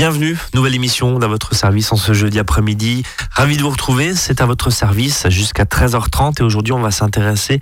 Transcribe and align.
Bienvenue, 0.00 0.38
nouvelle 0.54 0.74
émission 0.74 1.18
dans 1.18 1.28
votre 1.28 1.54
service 1.54 1.92
en 1.92 1.96
ce 1.96 2.14
jeudi 2.14 2.38
après-midi. 2.38 3.02
Ravi 3.32 3.58
de 3.58 3.62
vous 3.62 3.68
retrouver, 3.68 4.14
c'est 4.14 4.40
à 4.40 4.46
votre 4.46 4.70
service 4.70 5.28
jusqu'à 5.28 5.64
13h30 5.64 6.40
et 6.40 6.42
aujourd'hui 6.42 6.72
on 6.72 6.80
va 6.80 6.90
s'intéresser, 6.90 7.60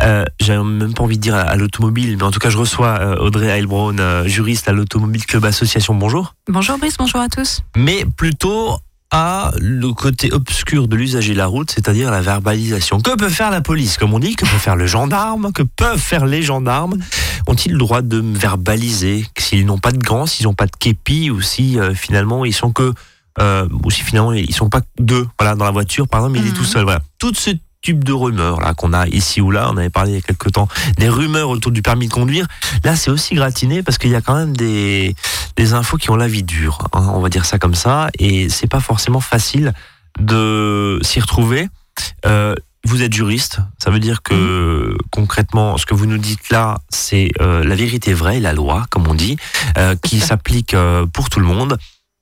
euh, 0.00 0.24
j'ai 0.40 0.56
même 0.56 0.94
pas 0.94 1.02
envie 1.02 1.18
de 1.18 1.22
dire 1.22 1.34
à, 1.34 1.54
l'automobile, 1.56 2.16
mais 2.16 2.22
en 2.22 2.30
tout 2.30 2.38
cas 2.38 2.48
je 2.48 2.56
reçois 2.56 2.98
euh, 3.00 3.16
Audrey 3.16 3.48
Heilbronn, 3.48 4.00
euh, 4.00 4.26
juriste 4.26 4.66
à 4.66 4.72
l'Automobile 4.72 5.26
Club 5.26 5.44
Association. 5.44 5.94
Bonjour. 5.94 6.34
Bonjour 6.48 6.78
Brice, 6.78 6.96
bonjour 6.96 7.20
à 7.20 7.28
tous. 7.28 7.60
Mais 7.76 8.06
plutôt 8.16 8.78
à 9.10 9.52
le 9.60 9.92
côté 9.92 10.32
obscur 10.32 10.88
de 10.88 10.96
l'usager 10.96 11.34
de 11.34 11.38
la 11.38 11.46
route, 11.46 11.70
c'est-à-dire 11.70 12.10
la 12.10 12.20
verbalisation. 12.20 13.00
Que 13.00 13.16
peut 13.16 13.28
faire 13.28 13.50
la 13.50 13.60
police, 13.60 13.96
comme 13.96 14.12
on 14.12 14.18
dit 14.18 14.34
Que 14.34 14.44
peut 14.44 14.58
faire 14.58 14.76
le 14.76 14.86
gendarme? 14.86 15.52
Que 15.52 15.62
peuvent 15.62 16.00
faire 16.00 16.26
les 16.26 16.42
gendarmes? 16.42 16.98
Ont-ils 17.46 17.72
le 17.72 17.78
droit 17.78 18.02
de 18.02 18.18
verbaliser? 18.18 19.24
S'ils 19.38 19.66
n'ont 19.66 19.78
pas 19.78 19.92
de 19.92 19.98
gants, 19.98 20.26
s'ils 20.26 20.46
n'ont 20.46 20.54
pas 20.54 20.66
de 20.66 20.76
képi, 20.78 21.30
ou 21.30 21.40
si 21.40 21.78
euh, 21.78 21.94
finalement 21.94 22.44
ils 22.44 22.54
sont 22.54 22.72
que, 22.72 22.92
euh, 23.40 23.68
ou 23.84 23.90
si 23.90 24.02
finalement 24.02 24.32
ils 24.32 24.54
sont 24.54 24.68
pas 24.68 24.80
deux, 24.98 25.26
voilà, 25.38 25.54
dans 25.54 25.64
la 25.64 25.70
voiture, 25.70 26.08
par 26.08 26.20
exemple, 26.20 26.38
il 26.38 26.48
est 26.48 26.52
tout 26.52 26.62
mhm. 26.62 26.66
seul, 26.66 26.84
voilà. 26.84 27.00
Tout 27.18 27.32
ce 27.34 27.50
type 27.84 28.02
de 28.02 28.12
rumeurs 28.12 28.60
là 28.60 28.72
qu'on 28.74 28.92
a 28.92 29.06
ici 29.08 29.40
ou 29.40 29.50
là, 29.50 29.68
on 29.70 29.76
avait 29.76 29.90
parlé 29.90 30.12
il 30.12 30.14
y 30.14 30.18
a 30.18 30.22
quelques 30.22 30.52
temps, 30.52 30.68
des 30.96 31.08
rumeurs 31.08 31.50
autour 31.50 31.70
du 31.70 31.82
permis 31.82 32.08
de 32.08 32.12
conduire. 32.12 32.46
Là, 32.82 32.96
c'est 32.96 33.10
aussi 33.10 33.34
gratiné 33.34 33.82
parce 33.82 33.98
qu'il 33.98 34.10
y 34.10 34.16
a 34.16 34.20
quand 34.20 34.34
même 34.34 34.56
des 34.56 35.14
des 35.56 35.72
infos 35.74 35.98
qui 35.98 36.10
ont 36.10 36.16
la 36.16 36.26
vie 36.26 36.42
dure, 36.42 36.88
hein, 36.92 37.12
on 37.14 37.20
va 37.20 37.28
dire 37.28 37.44
ça 37.44 37.58
comme 37.58 37.74
ça, 37.74 38.08
et 38.18 38.48
c'est 38.48 38.66
pas 38.66 38.80
forcément 38.80 39.20
facile 39.20 39.72
de 40.18 40.98
s'y 41.02 41.20
retrouver. 41.20 41.68
Euh, 42.26 42.54
vous 42.86 43.02
êtes 43.02 43.14
juriste, 43.14 43.60
ça 43.78 43.90
veut 43.90 44.00
dire 44.00 44.22
que 44.22 44.96
concrètement, 45.10 45.78
ce 45.78 45.86
que 45.86 45.94
vous 45.94 46.06
nous 46.06 46.18
dites 46.18 46.50
là, 46.50 46.80
c'est 46.90 47.30
euh, 47.40 47.64
la 47.64 47.76
vérité 47.76 48.12
vraie, 48.12 48.40
la 48.40 48.52
loi, 48.52 48.86
comme 48.90 49.06
on 49.06 49.14
dit, 49.14 49.36
euh, 49.78 49.94
qui 50.02 50.20
s'applique 50.20 50.76
pour 51.12 51.30
tout 51.30 51.40
le 51.40 51.46
monde 51.46 51.78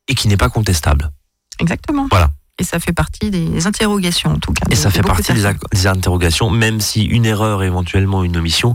et 0.09 0.15
qui 0.15 0.29
n'est 0.29 0.37
pas 0.37 0.51
contestable. 0.51 1.10
Exactement. 1.59 2.07
Voilà. 2.10 2.30
Et 2.59 2.65
ça 2.65 2.79
fait 2.79 2.92
partie 2.92 3.30
des 3.30 3.66
interrogations 3.66 4.30
en 4.30 4.38
tout 4.38 4.52
cas. 4.52 4.66
Et 4.71 4.76
ça 4.76 4.90
fait 4.90 5.02
partie 5.02 5.32
des, 5.32 5.43
des, 5.73 5.87
interrogations, 5.87 6.51
même 6.51 6.80
si 6.80 7.04
une 7.04 7.24
erreur, 7.24 7.63
éventuellement 7.63 8.24
une 8.24 8.37
omission, 8.37 8.74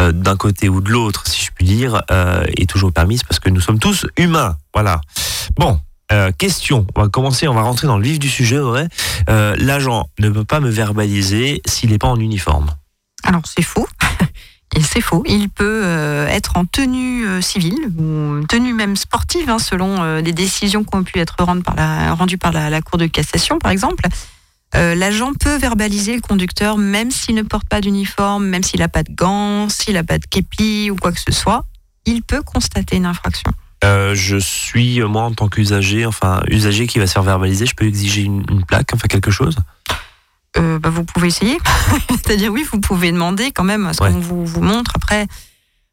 euh, 0.00 0.12
d'un 0.12 0.36
côté 0.36 0.68
ou 0.68 0.80
de 0.80 0.90
l'autre, 0.90 1.26
si 1.26 1.44
je 1.44 1.50
puis 1.52 1.64
dire, 1.64 2.02
euh, 2.12 2.44
est 2.56 2.70
toujours 2.70 2.92
permise 2.92 3.24
parce 3.24 3.40
que 3.40 3.50
nous 3.50 3.60
sommes 3.60 3.80
tous 3.80 4.06
humains. 4.16 4.56
Voilà. 4.72 5.00
Bon, 5.56 5.80
euh, 6.12 6.30
question, 6.30 6.86
on 6.94 7.02
va 7.02 7.08
commencer, 7.08 7.48
on 7.48 7.54
va 7.54 7.62
rentrer 7.62 7.88
dans 7.88 7.98
le 7.98 8.04
vif 8.04 8.20
du 8.20 8.28
sujet, 8.28 8.58
vrai. 8.58 8.88
L'agent 9.26 10.08
ne 10.20 10.30
peut 10.30 10.44
pas 10.44 10.60
me 10.60 10.70
verbaliser 10.70 11.62
s'il 11.66 11.90
n'est 11.90 11.98
pas 11.98 12.06
en 12.06 12.16
uniforme. 12.16 12.70
Alors 13.24 13.42
c'est 13.44 13.62
faux. 13.62 13.88
C'est 14.80 15.00
faux. 15.00 15.22
Il 15.26 15.48
peut 15.48 15.84
être 16.28 16.56
en 16.56 16.64
tenue 16.64 17.42
civile 17.42 17.90
ou 17.98 18.44
tenue 18.46 18.74
même 18.74 18.96
sportive, 18.96 19.48
hein, 19.48 19.58
selon 19.58 20.18
les 20.18 20.32
décisions 20.32 20.84
qui 20.84 20.94
ont 20.94 21.02
pu 21.02 21.18
être 21.18 21.36
rendues 21.42 22.38
par 22.38 22.52
la, 22.52 22.80
Cour 22.82 22.98
de 22.98 23.06
cassation, 23.06 23.58
par 23.58 23.72
exemple. 23.72 24.04
Euh, 24.74 24.94
l'agent 24.94 25.32
peut 25.32 25.56
verbaliser 25.56 26.14
le 26.14 26.20
conducteur 26.20 26.76
même 26.76 27.10
s'il 27.10 27.34
ne 27.34 27.42
porte 27.42 27.66
pas 27.68 27.80
d'uniforme, 27.80 28.46
même 28.46 28.62
s'il 28.62 28.80
n'a 28.80 28.88
pas 28.88 29.02
de 29.02 29.12
gants, 29.12 29.68
s'il 29.68 29.94
n'a 29.94 30.04
pas 30.04 30.18
de 30.18 30.26
képi 30.26 30.90
ou 30.90 30.96
quoi 30.96 31.12
que 31.12 31.20
ce 31.20 31.32
soit. 31.32 31.64
Il 32.04 32.22
peut 32.22 32.42
constater 32.42 32.96
une 32.96 33.06
infraction. 33.06 33.50
Euh, 33.84 34.14
je 34.14 34.36
suis, 34.36 35.00
moi, 35.00 35.22
en 35.22 35.32
tant 35.32 35.48
qu'usager, 35.48 36.04
enfin, 36.04 36.42
usager 36.48 36.86
qui 36.86 36.98
va 36.98 37.06
se 37.06 37.12
faire 37.12 37.22
verbaliser, 37.22 37.64
je 37.64 37.74
peux 37.74 37.86
exiger 37.86 38.22
une, 38.22 38.44
plaque, 38.66 38.92
enfin 38.92 39.06
quelque 39.08 39.30
chose? 39.30 39.56
Euh, 40.58 40.78
bah, 40.78 40.90
Vous 40.90 41.04
pouvez 41.04 41.28
essayer. 41.28 41.58
C'est-à-dire, 42.10 42.52
oui, 42.52 42.64
vous 42.70 42.80
pouvez 42.80 43.12
demander 43.12 43.50
quand 43.50 43.64
même 43.64 43.92
ce 43.92 43.98
qu'on 43.98 44.20
vous, 44.20 44.44
vous 44.44 44.62
montre. 44.62 44.92
Après, 44.94 45.26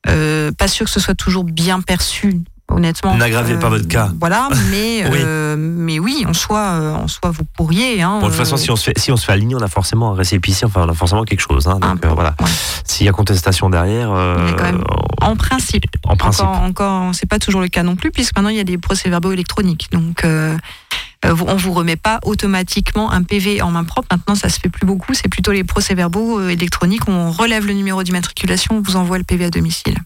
pas 0.04 0.68
sûr 0.68 0.86
que 0.86 0.92
ce 0.92 1.00
soit 1.00 1.16
toujours 1.16 1.44
bien 1.44 1.82
perçu 1.82 2.44
honnêtement. 2.70 3.16
N'aggravez 3.16 3.58
pas 3.58 3.70
votre 3.70 3.88
cas. 3.88 4.12
Voilà, 4.20 4.50
mais 4.72 5.06
oui. 5.12 5.20
Euh, 5.22 5.56
mais 5.58 6.00
oui, 6.00 6.26
en 6.28 6.34
soi, 6.34 6.60
euh, 6.60 6.94
en 6.94 7.08
soi, 7.08 7.32
vous 7.32 7.44
pourriez. 7.56 8.02
Hein, 8.02 8.20
bon, 8.20 8.26
de 8.26 8.32
toute 8.32 8.38
façon, 8.38 8.58
si 8.58 8.72
on 8.72 8.76
se 8.76 8.84
fait 8.84 8.98
si 8.98 9.12
on 9.12 9.18
se 9.18 9.26
fait 9.26 9.32
aligner, 9.32 9.56
on 9.56 9.62
a 9.62 9.68
forcément 9.68 10.12
un 10.12 10.16
récépissé, 10.16 10.66
enfin, 10.66 10.86
on 10.86 10.90
a 10.90 10.94
forcément 10.94 11.24
quelque 11.24 11.42
chose. 11.42 11.68
Hein, 11.68 11.80
donc 11.80 12.06
voilà. 12.06 12.36
S'il 12.84 13.06
y 13.06 13.10
a 13.10 13.12
contestation 13.12 13.70
derrière. 13.70 14.12
en 15.22 15.36
principe. 15.36 15.86
En 16.04 16.16
principe. 16.16 16.46
Encore, 16.46 16.64
encore 16.64 17.16
c'est 17.16 17.30
pas 17.30 17.40
toujours 17.40 17.62
le 17.62 17.68
cas 17.68 17.84
non 17.84 17.96
plus, 17.96 18.12
puisque 18.12 18.36
maintenant 18.36 18.50
il 18.50 18.58
y 18.58 18.62
a 18.62 18.66
des 18.66 18.78
procès-verbaux 18.78 19.32
électroniques. 19.32 19.90
Donc 19.92 20.26
on 21.32 21.56
vous 21.56 21.74
remet 21.74 21.96
pas 21.96 22.20
automatiquement 22.24 23.12
un 23.12 23.24
PV 23.24 23.62
en 23.62 23.72
main 23.72 23.84
propre. 23.84 24.08
Maintenant, 24.12 24.36
ça 24.36 24.50
se 24.50 24.60
fait 24.60 24.70
plus 24.70 24.86
beaucoup. 24.86 25.14
C'est 25.14 25.30
plutôt 25.30 25.52
les 25.52 25.64
procès-verbaux 25.64 26.48
électroniques. 26.48 27.08
On 27.08 27.32
relève 27.32 27.66
le 27.66 27.74
numéro 27.74 28.04
d'immatriculation, 28.04 28.78
on 28.78 28.82
vous 28.82 28.96
envoie 28.96 29.18
le 29.18 29.24
PV 29.24 29.46
à 29.46 29.50
domicile. 29.50 29.98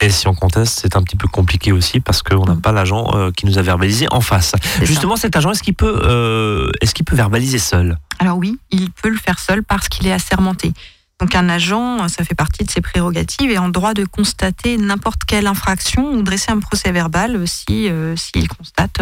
Et 0.00 0.10
si 0.10 0.28
on 0.28 0.34
conteste, 0.34 0.80
c'est 0.82 0.94
un 0.96 1.02
petit 1.02 1.16
peu 1.16 1.26
compliqué 1.26 1.72
aussi 1.72 2.00
parce 2.00 2.22
qu'on 2.22 2.44
n'a 2.44 2.54
mm. 2.54 2.60
pas 2.60 2.72
l'agent 2.72 3.06
euh, 3.14 3.30
qui 3.30 3.46
nous 3.46 3.58
a 3.58 3.62
verbalisé 3.62 4.06
en 4.10 4.20
face. 4.20 4.52
Justement, 4.82 5.16
cet 5.16 5.36
agent, 5.36 5.52
est-ce 5.52 5.62
qu'il 5.62 5.74
peut, 5.74 6.00
euh, 6.04 6.70
est-ce 6.82 6.94
qu'il 6.94 7.04
peut 7.04 7.16
verbaliser 7.16 7.58
seul? 7.58 7.98
Alors 8.18 8.36
oui, 8.36 8.58
il 8.70 8.90
peut 8.90 9.08
le 9.08 9.16
faire 9.16 9.38
seul 9.38 9.62
parce 9.62 9.88
qu'il 9.88 10.06
est 10.06 10.12
assermenté. 10.12 10.72
Donc 11.18 11.34
un 11.34 11.48
agent, 11.48 12.08
ça 12.08 12.24
fait 12.24 12.34
partie 12.34 12.64
de 12.64 12.70
ses 12.70 12.82
prérogatives 12.82 13.50
et 13.50 13.56
en 13.56 13.70
droit 13.70 13.94
de 13.94 14.04
constater 14.04 14.76
n'importe 14.76 15.24
quelle 15.26 15.46
infraction 15.46 16.12
ou 16.12 16.22
dresser 16.22 16.52
un 16.52 16.58
procès 16.58 16.92
verbal 16.92 17.48
si 17.48 17.88
euh, 17.88 18.14
s'il 18.16 18.48
constate 18.48 19.00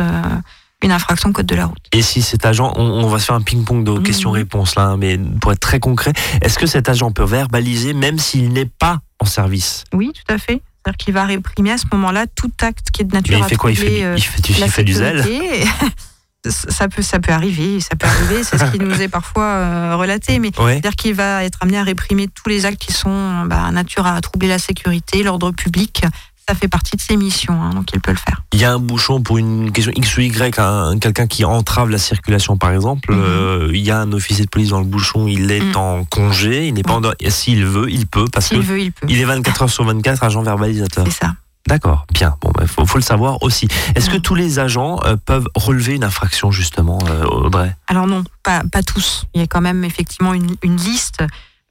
une 0.85 0.93
infraction 0.93 1.33
code 1.33 1.47
de 1.47 1.55
la 1.55 1.67
route. 1.67 1.83
Et 1.93 2.03
si 2.03 2.23
cet 2.23 2.47
agent, 2.47 2.73
on, 2.77 3.09
va 3.09 3.19
se 3.19 3.27
faire 3.27 3.37
un 3.37 3.41
ping-pong 3.41 3.85
de 3.85 3.93
mm. 3.93 4.03
questions-réponses 4.03 4.77
là, 4.77 4.89
hein, 4.89 4.97
mais 4.97 5.19
pour 5.41 5.53
être 5.53 5.61
très 5.61 5.81
concret, 5.81 6.13
est-ce 6.43 6.59
que 6.59 6.67
cet 6.67 6.89
agent 6.89 7.11
peut 7.11 7.25
verbaliser 7.25 7.95
même 7.95 8.19
s'il 8.19 8.53
n'est 8.53 8.67
pas 8.67 9.01
en 9.19 9.25
service? 9.25 9.85
Oui, 9.93 10.13
tout 10.13 10.35
à 10.35 10.39
fait. 10.39 10.61
C'est-à-dire 10.85 10.97
qu'il 10.99 11.15
va 11.15 11.25
réprimer 11.25 11.73
à 11.73 11.79
ce 11.79 11.87
moment-là 11.93 12.27
tout 12.27 12.53
acte 12.61 12.91
qui 12.91 13.03
est 13.03 13.05
de 13.07 13.15
nature 13.15 13.39
il 13.39 13.45
fait 13.45 13.57
quoi? 13.57 13.71
Il 13.71 13.77
fait, 13.77 14.05
euh, 14.05 14.17
il 14.17 14.23
fait, 14.69 14.85
du 14.85 14.93
zèle? 14.93 15.25
ça 16.51 16.89
peut, 16.89 17.01
ça 17.01 17.21
peut 17.21 17.33
arriver, 17.33 17.81
ça 17.81 17.97
peut 17.97 18.07
arriver, 18.07 18.45
c'est 18.45 18.59
ce 18.59 18.65
qui 18.71 18.79
nous 18.79 19.01
est 19.01 19.09
parfois 19.09 19.45
euh, 19.45 19.97
relaté, 19.97 20.39
mais 20.39 20.51
c'est-à-dire 20.55 20.95
qu'il 20.95 21.15
va 21.15 21.45
être 21.45 21.59
amené 21.63 21.79
à 21.79 21.83
réprimer 21.83 22.29
tous 22.29 22.51
les 22.51 22.67
actes 22.67 22.79
qui 22.79 22.93
sont 22.93 23.45
bah, 23.47 23.71
nature 23.71 24.07
à 24.07 24.21
troubler 24.21 24.49
la 24.49 24.59
sécurité, 24.59 25.23
l'ordre 25.23 25.53
public, 25.53 26.05
ça 26.49 26.55
fait 26.55 26.69
partie 26.69 26.97
de 26.97 27.01
ses 27.01 27.17
missions, 27.17 27.55
hein, 27.55 27.71
donc 27.71 27.89
il 27.93 28.01
peut 28.01 28.11
le 28.11 28.19
faire. 28.19 28.43
Il 28.53 28.61
y 28.61 28.65
a 28.65 28.73
un 28.73 28.79
bouchon 28.79 29.23
pour 29.23 29.39
une 29.39 29.73
question 29.73 29.93
X 29.95 30.17
ou 30.17 30.21
Y, 30.21 30.55
quelqu'un 31.01 31.27
qui 31.27 31.45
entrave 31.45 31.91
la 31.91 31.99
circulation 31.99 32.57
par 32.57 32.73
exemple, 32.73 33.13
mhm. 33.13 33.23
euh, 33.23 33.71
il 33.73 33.81
y 33.81 33.91
a 33.91 33.99
un 33.99 34.13
officier 34.13 34.45
de 34.45 34.51
police 34.51 34.71
dans 34.71 34.81
le 34.81 34.85
bouchon, 34.85 35.27
il 35.27 35.51
est 35.51 35.61
mhm. 35.61 35.77
en 35.77 36.05
congé, 36.05 36.69
il 36.69 36.75
n'est 36.75 36.83
pas 36.83 36.95
en... 36.95 37.03
S'il 37.29 37.65
veut, 37.65 37.91
il 37.91 38.07
peut, 38.07 38.27
parce 38.33 38.49
qu'il 38.49 38.61
veut, 38.61 38.81
il 38.81 38.93
peut. 38.93 39.07
Il 39.09 39.21
est 39.21 39.25
24 39.25 39.63
heures 39.63 39.71
sur 39.71 39.85
24 39.85 40.23
agent 40.23 40.43
verbalisateur. 40.43 41.05
C'est 41.07 41.25
ça. 41.25 41.35
D'accord, 41.67 42.07
bien. 42.13 42.37
Bon, 42.43 42.53
il 42.61 42.67
bah, 42.77 42.85
faut, 42.87 42.99
le 42.99 43.03
savoir 43.03 43.43
aussi. 43.43 43.69
Est-ce 43.95 44.11
que 44.11 44.19
tous 44.19 44.35
les 44.35 44.59
agents 44.59 45.01
euh, 45.05 45.17
peuvent 45.17 45.49
relever 45.55 45.95
une 45.95 46.05
infraction 46.05 46.51
justement, 46.51 46.99
euh, 47.09 47.25
Audrey? 47.25 47.75
Alors 47.87 48.07
non, 48.07 48.23
pas, 48.43 48.63
pas 48.71 48.83
tous. 48.83 49.25
Il 49.35 49.41
y 49.41 49.45
a 49.45 49.47
quand 49.47 49.63
même 49.63 49.83
effectivement 49.83 50.35
une, 50.35 50.57
une 50.63 50.77
liste 50.77 51.25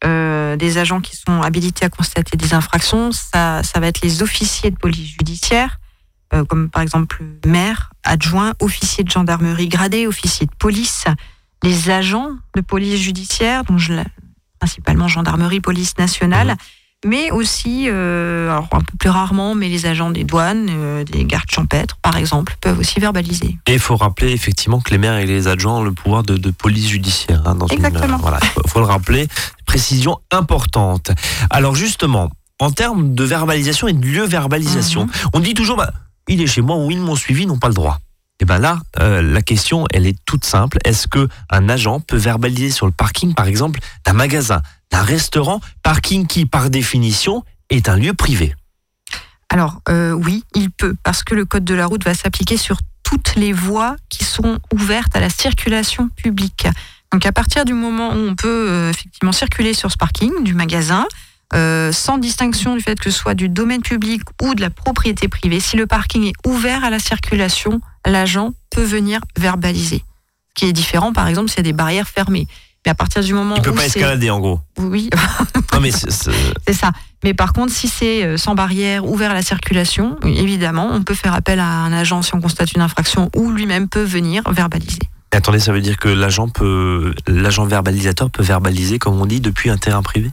euh, 0.06 0.56
des 0.56 0.78
agents 0.78 1.02
qui 1.02 1.16
sont 1.16 1.42
habilités 1.42 1.86
à 1.86 1.90
constater 1.90 2.38
des 2.38 2.54
infractions, 2.54 3.12
ça, 3.12 3.64
ça 3.64 3.80
va 3.80 3.88
être 3.88 4.02
les 4.02 4.22
officiers 4.22 4.72
de 4.72 4.78
police 4.78 5.12
judiciaire, 5.12 5.80
euh, 6.34 6.44
comme 6.46 6.70
par 6.70 6.82
exemple 6.82 7.24
maire, 7.46 7.92
adjoint, 8.04 8.54
officier 8.60 9.04
de 9.04 9.10
gendarmerie 9.10 9.68
gradé, 9.68 10.08
officier 10.08 10.46
de 10.46 10.56
police, 10.58 11.06
les 11.64 11.90
agents 11.90 12.32
de 12.56 12.62
police 12.62 13.00
judiciaire, 13.00 13.64
dont 13.64 13.78
principalement 14.60 15.08
gendarmerie, 15.08 15.62
police 15.62 15.98
nationale. 15.98 16.54
Mmh 16.54 16.83
mais 17.06 17.32
aussi, 17.32 17.86
euh, 17.88 18.50
alors 18.50 18.68
un 18.72 18.80
peu 18.80 18.98
plus 18.98 19.10
rarement, 19.10 19.56
mais 19.56 19.70
les 19.70 19.86
agents 19.86 20.10
des 20.10 20.24
douanes, 20.24 20.68
euh, 20.70 21.04
des 21.04 21.26
gardes 21.26 21.50
champêtres, 21.50 21.98
par 22.02 22.18
exemple, 22.18 22.56
peuvent 22.62 22.80
aussi 22.80 23.00
verbaliser. 23.00 23.58
Et 23.68 23.74
il 23.74 23.80
faut 23.80 23.96
rappeler 23.96 24.32
effectivement 24.32 24.80
que 24.80 24.92
les 24.92 24.98
maires 24.98 25.18
et 25.18 25.26
les 25.26 25.48
adjoints 25.48 25.80
ont 25.80 25.84
le 25.84 25.92
pouvoir 25.92 26.24
de, 26.24 26.52
police 26.52 26.88
judiciaire. 26.88 27.42
Hein, 27.46 27.56
dans 27.56 27.68
Exactement. 27.68 28.18
voilà, 28.18 28.40
il 28.64 28.70
faut 28.70 28.80
le 28.80 28.86
rappeler. 28.86 29.28
Précision 29.66 30.20
importante. 30.32 31.12
Alors 31.50 31.76
justement, 31.76 32.30
en 32.60 32.72
termes 32.72 33.16
de 33.16 33.24
verbalisation 33.24 33.88
et 33.88 33.94
de 33.94 34.06
lieu 34.06 34.26
verbalisation, 34.26 35.06
mhm. 35.06 35.12
on 35.34 35.40
dit 35.40 35.54
toujours, 35.54 35.78
bah, 35.78 35.92
il 36.28 36.42
est 36.42 36.48
chez 36.48 36.62
moi 36.62 36.78
ou 36.78 36.92
ils 36.92 37.00
m'ont 37.00 37.16
suivi, 37.16 37.44
ils 37.44 37.48
n'ont 37.48 37.58
pas 37.58 37.68
le 37.68 37.74
droit. 37.74 38.00
Et 38.40 38.44
eh 38.44 38.46
ben 38.46 38.58
là, 38.58 38.80
euh, 39.00 39.22
la 39.22 39.42
question, 39.44 39.86
elle 39.94 40.08
est 40.08 40.18
toute 40.26 40.44
simple. 40.44 40.80
Est-ce 40.84 41.08
que 41.08 41.30
un 41.52 41.70
agent 41.70 42.00
peut 42.00 42.18
verbaliser 42.18 42.72
sur 42.72 42.88
le 42.88 42.92
parking, 42.92 43.36
par 43.36 43.46
exemple, 43.46 43.80
d'un 44.06 44.14
magasin, 44.14 44.62
d'un 44.94 45.02
restaurant, 45.02 45.60
parking 45.82 46.28
qui, 46.28 46.46
par 46.46 46.70
définition, 46.70 47.44
est 47.72 47.90
un 47.90 47.96
lieu 47.96 48.14
privé 48.14 48.56
Alors 49.50 49.82
euh, 49.90 50.12
oui, 50.12 50.44
il 50.54 50.70
peut, 50.70 50.96
parce 51.02 51.24
que 51.24 51.34
le 51.34 51.46
code 51.46 51.66
de 51.66 51.74
la 51.74 51.88
route 51.88 52.04
va 52.06 52.14
s'appliquer 52.14 52.58
sur 52.58 52.78
toutes 53.02 53.36
les 53.36 53.54
voies 53.54 53.96
qui 54.10 54.24
sont 54.24 54.60
ouvertes 54.72 55.16
à 55.16 55.20
la 55.20 55.32
circulation 55.32 56.10
publique. 56.10 56.68
Donc 57.12 57.26
à 57.26 57.32
partir 57.32 57.66
du 57.66 57.74
moment 57.74 58.10
où 58.12 58.18
on 58.18 58.36
peut 58.36 58.68
euh, 58.70 58.92
effectivement 58.92 59.32
circuler 59.32 59.74
sur 59.74 59.92
ce 59.92 59.98
parking 59.98 60.32
du 60.44 60.54
magasin, 60.54 61.08
sans 61.92 62.18
distinction 62.18 62.76
du 62.76 62.82
fait 62.82 63.00
que 63.00 63.12
ce 63.12 63.20
soit 63.20 63.36
du 63.36 63.48
domaine 63.48 63.84
public 63.84 64.24
ou 64.42 64.56
de 64.56 64.62
la 64.62 64.72
propriété 64.72 65.28
privée, 65.28 65.60
si 65.60 65.76
le 65.78 65.86
parking 65.86 66.24
est 66.24 66.48
ouvert 66.48 66.84
à 66.84 66.90
la 66.90 66.98
circulation, 66.98 67.80
l'agent 68.08 68.54
peut 68.72 68.84
venir 68.84 69.20
verbaliser. 69.38 70.04
Ce 70.50 70.54
qui 70.56 70.66
est 70.66 70.74
différent, 70.74 71.14
par 71.14 71.28
exemple, 71.28 71.50
s'il 71.50 71.58
y 71.58 71.60
a 71.60 71.64
des 71.64 71.74
barrières 71.74 72.08
fermées. 72.08 72.48
Mais 72.86 72.92
à 72.92 72.96
partir 72.96 73.24
du 73.24 73.34
moment 73.34 73.56
pas 73.56 73.86
escalader 73.86 74.30
en 74.30 74.40
gros. 74.40 74.60
Oui. 74.78 75.10
non 75.74 75.80
mais 75.80 75.92
c'est 75.92 76.74
ça. 76.74 76.92
Mais 77.24 77.34
par 77.34 77.54
contre, 77.54 77.72
si 77.72 77.88
c'est 77.88 78.38
sans 78.38 78.56
barrière, 78.56 79.06
ouvert 79.06 79.32
à 79.32 79.34
la 79.34 79.42
circulation, 79.42 80.18
évidemment, 80.26 80.90
on 80.92 81.04
peut 81.04 81.14
faire 81.14 81.34
appel 81.34 81.60
à 81.60 81.68
un 81.68 81.94
agent 81.94 82.22
si 82.22 82.36
on 82.36 82.42
constate 82.42 82.74
une 82.74 82.82
infraction 82.82 83.30
ou 83.36 83.52
lui-même 83.52 83.88
peut 83.88 84.04
venir 84.04 84.44
verbaliser. 84.52 85.00
attendez, 85.32 85.60
ça 85.60 85.72
veut 85.72 85.80
dire 85.80 85.98
que 85.98 86.10
l'agent 86.10 86.50
peut, 86.50 87.14
l'agent 87.28 87.66
verbalisateur 87.66 88.30
peut 88.30 88.44
verbaliser, 88.44 89.00
comme 89.00 89.20
on 89.20 89.26
dit, 89.26 89.40
depuis 89.40 89.70
un 89.70 89.78
terrain 89.78 90.04
privé? 90.04 90.32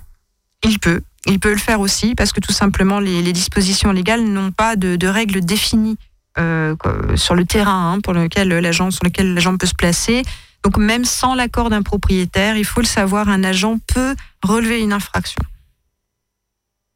Il 0.64 0.78
peut. 0.78 1.02
Il 1.26 1.38
peut 1.38 1.52
le 1.52 1.58
faire 1.58 1.80
aussi 1.80 2.14
parce 2.14 2.32
que 2.32 2.40
tout 2.40 2.52
simplement 2.52 2.98
les, 2.98 3.32
dispositions 3.32 3.92
légales 3.92 4.24
n'ont 4.24 4.52
pas 4.52 4.76
de, 4.76 5.06
règles 5.06 5.40
définies 5.40 5.98
euh, 6.38 6.74
sur 7.16 7.34
le 7.34 7.44
terrain 7.44 7.92
hein, 7.92 8.00
pour 8.00 8.14
lequel 8.14 8.48
l'agent 8.48 8.90
sur 8.90 9.04
lequel 9.04 9.34
l'agent 9.34 9.56
peut 9.56 9.66
se 9.66 9.74
placer. 9.74 10.22
Donc 10.62 10.76
même 10.76 11.04
sans 11.04 11.34
l'accord 11.34 11.70
d'un 11.70 11.82
propriétaire, 11.82 12.56
il 12.56 12.64
faut 12.64 12.80
le 12.80 12.86
savoir, 12.86 13.28
un 13.28 13.44
agent 13.44 13.78
peut 13.86 14.14
relever 14.42 14.80
une 14.80 14.92
infraction. 14.92 15.42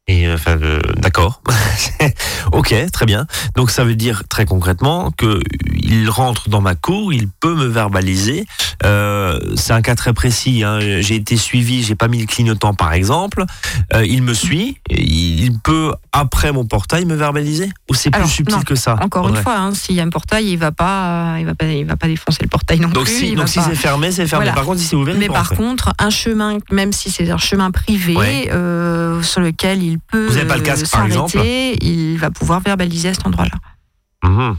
Et 0.07 0.27
euh, 0.27 0.37
euh, 0.47 0.79
d'accord. 0.97 1.41
ok, 2.51 2.75
très 2.91 3.05
bien. 3.05 3.25
Donc 3.55 3.71
ça 3.71 3.83
veut 3.83 3.95
dire 3.95 4.23
très 4.29 4.45
concrètement 4.45 5.11
que 5.11 5.39
il 5.87 6.09
rentre 6.09 6.49
dans 6.49 6.61
ma 6.61 6.75
cour, 6.75 7.13
il 7.13 7.27
peut 7.27 7.55
me 7.55 7.65
verbaliser. 7.65 8.45
Euh, 8.83 9.39
c'est 9.55 9.73
un 9.73 9.81
cas 9.81 9.95
très 9.95 10.13
précis. 10.13 10.63
Hein. 10.63 10.79
J'ai 10.79 11.15
été 11.15 11.37
suivi, 11.37 11.83
j'ai 11.83 11.95
pas 11.95 12.07
mis 12.07 12.19
le 12.19 12.25
clignotant 12.25 12.73
par 12.73 12.93
exemple. 12.93 13.45
Euh, 13.93 14.05
il 14.05 14.21
me 14.21 14.33
suit, 14.33 14.77
il 14.89 15.57
peut 15.59 15.93
après 16.11 16.51
mon 16.51 16.65
portail 16.65 17.05
me 17.05 17.15
verbaliser? 17.15 17.69
Ou 17.89 17.93
c'est 17.93 18.09
plus 18.09 18.27
subtil 18.27 18.63
que 18.63 18.75
ça? 18.75 18.97
Encore 19.01 19.27
une 19.29 19.35
fois, 19.35 19.57
hein, 19.57 19.73
s'il 19.73 19.95
y 19.95 19.99
a 19.99 20.03
un 20.03 20.09
portail, 20.09 20.49
il 20.49 20.57
va 20.57 20.71
pas, 20.71 21.37
il 21.39 21.45
va 21.45 21.55
pas, 21.55 21.65
il 21.65 21.85
va 21.85 21.95
pas 21.95 22.07
défoncer 22.07 22.39
le 22.43 22.49
portail 22.49 22.79
non 22.79 22.89
donc 22.89 23.05
plus. 23.05 23.13
Si, 23.13 23.35
donc 23.35 23.47
si 23.47 23.59
c'est 23.61 23.75
fermé, 23.75 24.11
c'est 24.11 24.27
fermé. 24.27 24.51
Par 24.53 24.65
contre, 24.65 24.79
si 24.79 24.87
c'est 24.87 24.95
ouvert, 24.95 25.15
mais 25.17 25.27
par 25.27 25.51
contre, 25.51 25.93
un 25.99 26.09
chemin, 26.09 26.57
même 26.71 26.93
si 26.93 27.11
c'est 27.11 27.29
un 27.29 27.37
chemin 27.37 27.71
privé 27.71 28.49
euh, 28.51 29.21
sur 29.21 29.41
lequel 29.41 29.83
il 29.83 29.99
peut 29.99 30.27
Vous 30.27 30.45
pas 30.45 30.57
le 30.57 30.63
casque, 30.63 30.89
par 30.91 31.05
exemple? 31.05 31.37
il 31.39 32.17
va 32.17 32.31
pouvoir 32.31 32.61
verbaliser 32.61 33.09
à 33.09 33.13
cet 33.13 33.27
endroit-là. 33.27 33.57
Mmh. 34.23 34.55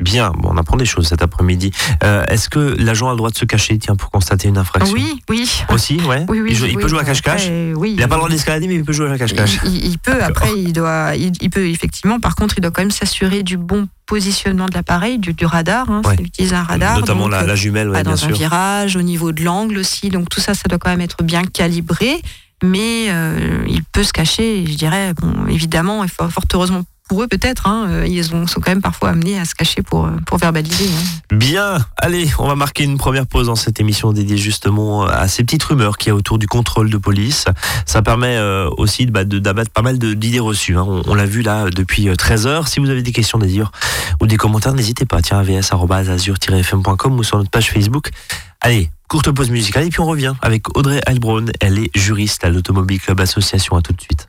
Bien, 0.00 0.32
bon, 0.36 0.50
on 0.52 0.56
apprend 0.56 0.76
des 0.76 0.84
choses 0.84 1.08
cet 1.08 1.22
après-midi. 1.22 1.70
Euh, 2.02 2.24
est-ce 2.26 2.48
que 2.48 2.76
l'agent 2.78 3.08
a 3.08 3.10
le 3.10 3.16
droit 3.18 3.30
de 3.30 3.36
se 3.36 3.44
cacher, 3.44 3.78
tiens, 3.78 3.96
pour 3.96 4.10
constater 4.10 4.48
une 4.48 4.58
infraction 4.58 4.94
Oui, 4.94 5.22
oui. 5.28 5.50
Aussi, 5.68 6.00
ouais. 6.00 6.24
Oui, 6.28 6.40
oui, 6.40 6.58
il, 6.68 6.76
peut 6.78 6.88
jouer 6.88 7.00
à 7.00 7.04
cache-cache. 7.04 7.48
Oui. 7.76 7.92
Il 7.92 8.00
n'a 8.00 8.08
pas 8.08 8.14
le 8.14 8.20
droit 8.20 8.30
d'escalader, 8.30 8.66
mais 8.66 8.76
il 8.76 8.84
peut 8.84 8.92
jouer 8.92 9.10
à 9.10 9.18
cache-cache. 9.18 9.58
Il, 9.64 9.98
peut. 9.98 10.22
Après, 10.22 10.50
il 10.56 10.72
doit, 10.72 11.14
il, 11.16 11.50
peut 11.50 11.68
effectivement. 11.68 12.18
Par 12.18 12.34
contre, 12.34 12.54
il 12.56 12.60
doit 12.60 12.70
quand 12.70 12.82
même 12.82 12.90
s'assurer 12.90 13.42
du 13.42 13.56
bon 13.56 13.88
positionnement 14.06 14.66
de 14.66 14.74
l'appareil, 14.74 15.18
du, 15.18 15.34
radar. 15.44 15.90
Hein, 15.90 16.02
Il 16.18 16.26
utilise 16.26 16.54
un 16.54 16.62
radar. 16.62 16.98
Notamment 16.98 17.28
la, 17.28 17.54
jumelle, 17.54 17.90
ouais, 17.90 18.02
dans 18.02 18.24
un 18.24 18.30
virage, 18.30 18.96
au 18.96 19.02
niveau 19.02 19.32
de 19.32 19.44
l'angle 19.44 19.78
aussi. 19.78 20.08
Donc 20.08 20.28
tout 20.28 20.40
ça, 20.40 20.54
ça 20.54 20.68
doit 20.68 20.78
quand 20.78 20.90
même 20.90 21.00
être 21.00 21.22
bien 21.22 21.44
calibré 21.44 22.20
mais 22.62 23.06
euh, 23.08 23.64
il 23.68 23.82
peut 23.82 24.04
se 24.04 24.12
cacher. 24.12 24.66
Je 24.66 24.74
dirais, 24.74 25.14
bon, 25.14 25.46
évidemment, 25.46 26.04
et 26.04 26.08
fort, 26.08 26.28
heureusement 26.52 26.84
pour 27.10 27.24
eux 27.24 27.26
peut-être, 27.26 27.66
hein, 27.66 27.88
euh, 27.88 28.06
ils 28.06 28.22
sont 28.22 28.46
quand 28.46 28.68
même 28.68 28.82
parfois 28.82 29.08
amenés 29.08 29.36
à 29.36 29.44
se 29.44 29.56
cacher 29.56 29.82
pour, 29.82 30.06
euh, 30.06 30.36
verbaliser. 30.40 30.84
Hein. 30.84 31.34
Bien, 31.36 31.84
allez, 31.96 32.30
on 32.38 32.46
va 32.46 32.54
marquer 32.54 32.84
une 32.84 32.98
première 32.98 33.26
pause 33.26 33.48
dans 33.48 33.56
cette 33.56 33.80
émission 33.80 34.12
dédiée 34.12 34.36
justement 34.36 35.06
à 35.06 35.26
ces 35.26 35.42
petites 35.42 35.64
rumeurs 35.64 35.98
qu'il 35.98 36.10
y 36.10 36.12
a 36.12 36.14
autour 36.14 36.38
du 36.38 36.46
contrôle 36.46 36.88
de 36.88 36.98
police. 36.98 37.46
Ça 37.84 38.00
permet 38.00 38.38
aussi 38.78 39.06
bah, 39.06 39.24
d'abattre 39.24 39.72
pas 39.72 39.82
mal 39.82 39.98
d'idées 39.98 40.38
reçues. 40.38 40.76
Hein. 40.76 40.86
On, 40.86 41.14
l'a 41.16 41.26
vu 41.26 41.42
là 41.42 41.68
depuis 41.68 42.08
13 42.16 42.46
heures. 42.46 42.68
Si 42.68 42.78
vous 42.78 42.88
avez 42.88 43.02
des 43.02 43.10
questions 43.10 43.40
d'ailleurs 43.40 43.72
ou 44.20 44.28
des 44.28 44.36
commentaires, 44.36 44.74
n'hésitez 44.74 45.04
pas. 45.04 45.20
Tiens, 45.20 45.40
avs.azur-fm.com 45.40 47.18
ou 47.18 47.24
sur 47.24 47.38
notre 47.38 47.50
page 47.50 47.72
Facebook. 47.72 48.10
Allez, 48.60 48.88
courte 49.08 49.32
pause 49.32 49.50
musicale 49.50 49.84
et 49.84 49.88
puis 49.88 50.00
on 50.00 50.06
revient 50.06 50.34
avec 50.42 50.76
Audrey 50.76 51.00
Heilbronn. 51.08 51.50
Elle 51.58 51.80
est 51.80 51.90
juriste 51.98 52.44
à 52.44 52.50
l'Automobile 52.50 53.00
Club 53.00 53.20
Association. 53.20 53.76
À 53.76 53.82
tout 53.82 53.94
de 53.94 54.00
suite. 54.00 54.28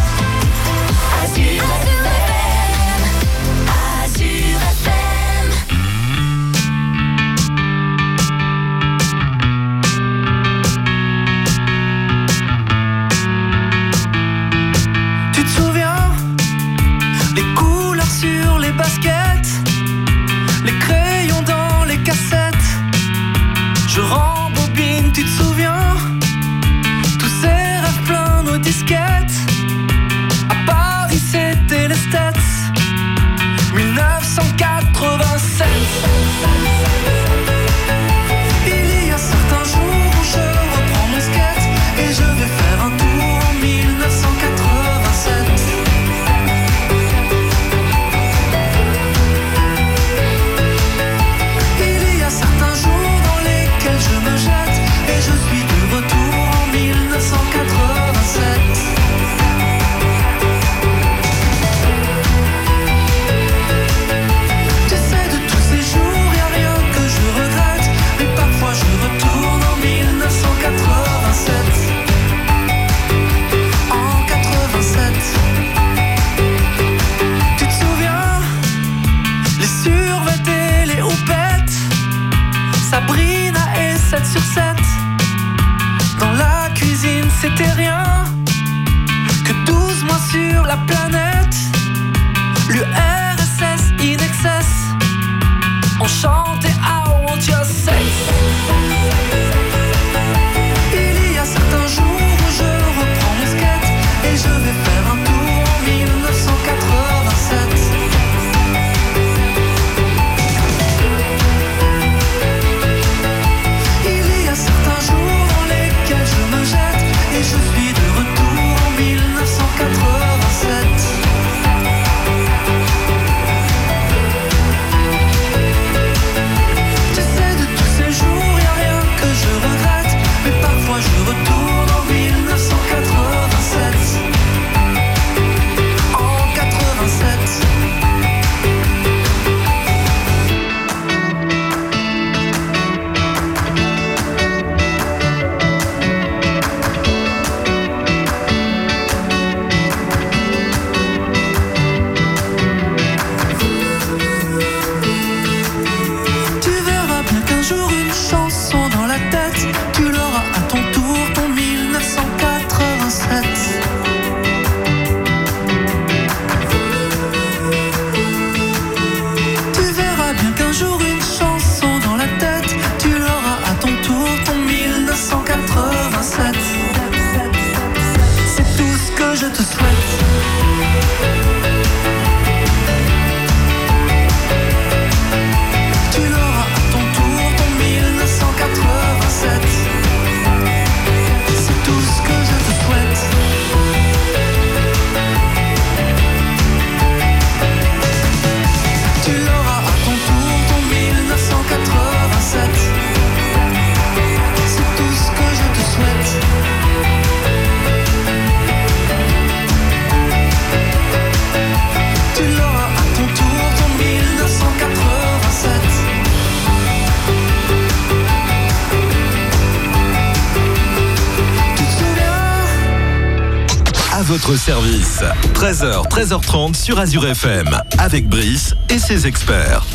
Service. 224.41 225.23
13h, 225.53 226.09
13h30 226.09 226.75
sur 226.75 226.99
Azure 226.99 227.25
FM, 227.25 227.69
avec 227.99 228.27
Brice 228.27 228.75
et 228.89 228.97
ses 228.97 229.25
experts. 229.27 229.85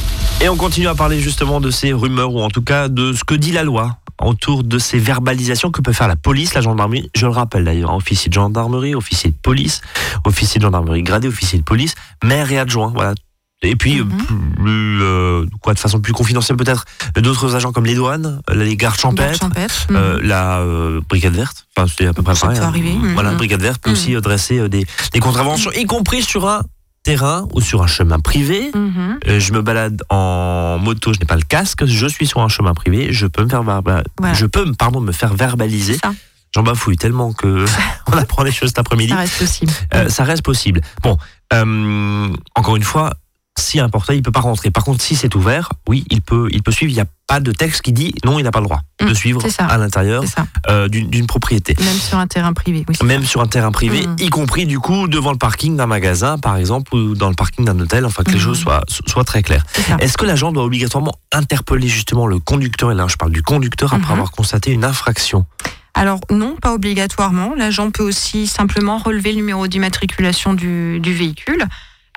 Et 0.41 0.49
on 0.49 0.57
continue 0.57 0.87
à 0.89 0.95
parler 0.95 1.21
justement 1.21 1.61
de 1.61 1.71
ces 1.71 1.93
rumeurs, 1.93 2.33
ou 2.33 2.41
en 2.41 2.49
tout 2.49 2.63
cas 2.63 2.89
de 2.89 3.13
ce 3.13 3.25
que 3.25 3.35
dit 3.35 3.53
la 3.53 3.65
loi 3.65 3.99
autour 4.23 4.65
de 4.65 4.79
ces 4.79 4.99
verbalisations 4.99 5.71
que 5.71 5.83
peut 5.83 5.93
faire 5.93 6.09
la 6.09 6.17
police, 6.17 6.55
la 6.55 6.63
gendarmerie. 6.63 7.11
Je 7.15 7.27
le 7.27 7.33
rappelle 7.33 7.65
d'ailleurs, 7.65 7.93
officier 7.93 8.29
de 8.29 8.35
gendarmerie, 8.35 8.95
officier 8.95 9.31
de 9.31 9.37
police, 9.37 9.83
officier 10.25 10.59
de 10.59 10.65
gendarmerie 10.65 11.03
gradé, 11.03 11.29
officier 11.29 11.59
de 11.59 11.65
police, 11.65 11.95
maire 12.25 12.51
et 12.51 12.59
adjoint. 12.59 12.93
Voilà. 12.95 13.15
Et 13.63 13.75
puis, 13.75 14.03
Mhm. 14.03 14.09
plus, 14.57 14.99
euh, 15.03 15.47
quoi, 15.63 15.73
de 15.75 15.79
façon 15.79 15.99
plus 16.01 16.13
confidentielle 16.13 16.57
peut-être, 16.59 16.85
d'autres 17.17 17.55
agents 17.57 17.73
comme 17.73 17.87
les 17.87 17.95
douanes, 17.95 18.41
les 18.55 18.77
gardes 18.77 18.99
champêtres, 18.99 19.41
Champêtre. 19.41 19.87
euh, 19.93 20.21
la 20.23 20.59
euh, 20.59 21.01
brigade 21.09 21.35
verte. 21.35 21.67
Enfin, 21.77 21.91
c'est 21.97 22.07
à 22.07 22.13
peu 22.13 22.23
près 22.23 22.35
Ça 22.35 22.43
pareil. 22.49 22.59
peut 22.59 22.65
hein. 22.65 22.69
arriver, 22.69 22.93
mhm. 22.93 23.15
Voilà, 23.15 23.33
brigade 23.33 23.63
verte 23.63 23.81
peut 23.83 23.91
Mhm. 23.91 23.97
aussi 23.97 24.15
euh, 24.15 24.21
dresser 24.21 24.59
euh, 24.59 24.69
des, 24.69 24.87
des 25.13 25.21
contraventions, 25.21 25.71
y 25.73 25.85
compris 25.87 26.23
sur 26.23 26.47
un 26.49 26.63
terrain 27.03 27.47
ou 27.55 27.61
sur 27.63 27.83
un 27.83 27.87
chemin 27.87 28.19
privé. 28.21 28.71
Mhm. 28.75 29.21
Euh, 29.27 29.41
je 29.41 29.53
me 29.53 29.63
balade 29.63 30.03
en 30.11 30.79
moto, 30.79 31.15
je 31.15 31.19
n'ai 31.21 31.25
pas 31.27 31.37
le 31.37 31.43
casque, 31.43 31.87
je 31.87 32.07
suis 32.09 32.27
sur 32.27 32.41
un 32.43 32.49
chemin 32.49 32.75
privé, 32.75 33.09
je 33.13 33.27
peux 33.27 33.43
me 33.43 33.49
faire 33.49 33.63
verba- 33.65 34.03
Voilà. 34.19 34.35
je 34.35 34.45
peux 34.47 34.71
pardon 34.75 35.01
me 35.01 35.13
faire 35.13 35.33
verbaliser. 35.35 35.95
Ça, 36.03 36.13
J'en 36.55 36.63
bafouille 36.63 36.97
tellement 36.97 37.33
que 37.33 37.65
on 38.07 38.13
apprend 38.17 38.45
des 38.45 38.53
choses 38.53 38.69
cet 38.71 38.79
après-midi. 38.79 39.11
ça 39.13 39.17
reste 39.19 39.39
possible. 39.39 39.73
Euh, 39.95 40.09
ça 40.09 40.25
reste 40.25 40.43
possible. 40.43 40.81
Bon, 41.03 41.17
euh, 41.53 42.29
encore 42.55 42.77
une 42.77 42.83
fois, 42.83 43.15
si 43.59 43.81
un 43.81 43.89
portail, 43.89 44.19
il 44.19 44.23
peut 44.23 44.33
pas 44.33 44.41
rentrer. 44.41 44.71
Par 44.71 44.85
contre, 44.85 45.03
si 45.03 45.17
c'est 45.17 45.35
ouvert, 45.35 45.71
oui, 45.89 46.05
il 46.11 46.21
peut, 46.23 46.49
il 46.53 46.63
peut 46.63 46.71
suivre. 46.73 46.91
Il 46.93 46.95
n'y 46.95 47.01
a 47.01 47.07
pas 47.27 47.41
de 47.41 47.51
texte 47.53 47.83
qui 47.83 47.93
dit 47.93 48.15
non, 48.25 48.39
il 48.39 48.43
n'a 48.43 48.51
pas 48.53 48.61
le 48.61 48.67
droit 48.67 48.81
de 49.01 49.07
Mm, 49.11 49.15
suivre 49.15 49.43
à 49.59 49.79
l'intérieur 49.79 50.23
euh, 50.69 50.89
d'une 50.89 51.27
propriété. 51.27 51.75
Même 51.81 51.97
sur 51.99 52.19
un 52.19 52.27
terrain 52.27 52.53
privé. 52.53 52.85
Oui, 52.89 52.97
Même 53.05 53.23
ça. 53.23 53.29
sur 53.29 53.41
un 53.41 53.47
terrain 53.47 53.73
privé, 53.73 54.07
Mm. 54.07 54.17
y 54.21 54.29
compris 54.31 54.67
du 54.67 54.79
coup 54.79 55.09
devant 55.09 55.33
le 55.33 55.39
parking 55.39 55.77
d'un 55.77 55.87
magasin, 55.87 56.39
par 56.39 56.57
exemple, 56.57 56.95
ou 56.95 57.15
dans 57.15 57.29
le 57.29 57.35
parking 57.35 57.65
d'un 57.65 57.79
hôtel, 57.81 58.05
enfin 58.05 58.23
que 58.23 58.31
les 58.31 58.37
Mm. 58.37 58.41
choses 58.41 58.59
soient, 58.61 58.83
soient 59.07 59.25
très 59.25 59.43
claires. 59.43 59.65
Est-ce 60.01 60.17
que 60.17 60.25
l'agent 60.25 60.53
doit 60.53 60.65
obligatoirement 60.65 61.15
interpeller 61.33 61.89
justement 61.89 62.27
le 62.27 62.39
conducteur, 62.39 62.93
et 62.93 62.95
là 62.95 63.07
je 63.09 63.17
parle 63.17 63.33
du 63.33 63.43
conducteur, 63.43 63.93
après 63.95 64.13
avoir 64.13 64.31
constaté 64.31 64.71
une 64.73 64.85
infraction 64.85 65.47
Alors 65.95 66.21
non, 66.31 66.57
pas 66.61 66.75
obligatoirement. 66.75 67.55
L'agent 67.57 67.91
peut 67.91 68.03
aussi 68.05 68.47
simplement 68.47 68.99
relever 68.99 69.31
le 69.33 69.37
numéro 69.37 69.67
d'immatriculation 69.67 70.53
du, 70.55 71.01
du 71.01 71.13
véhicule. 71.15 71.67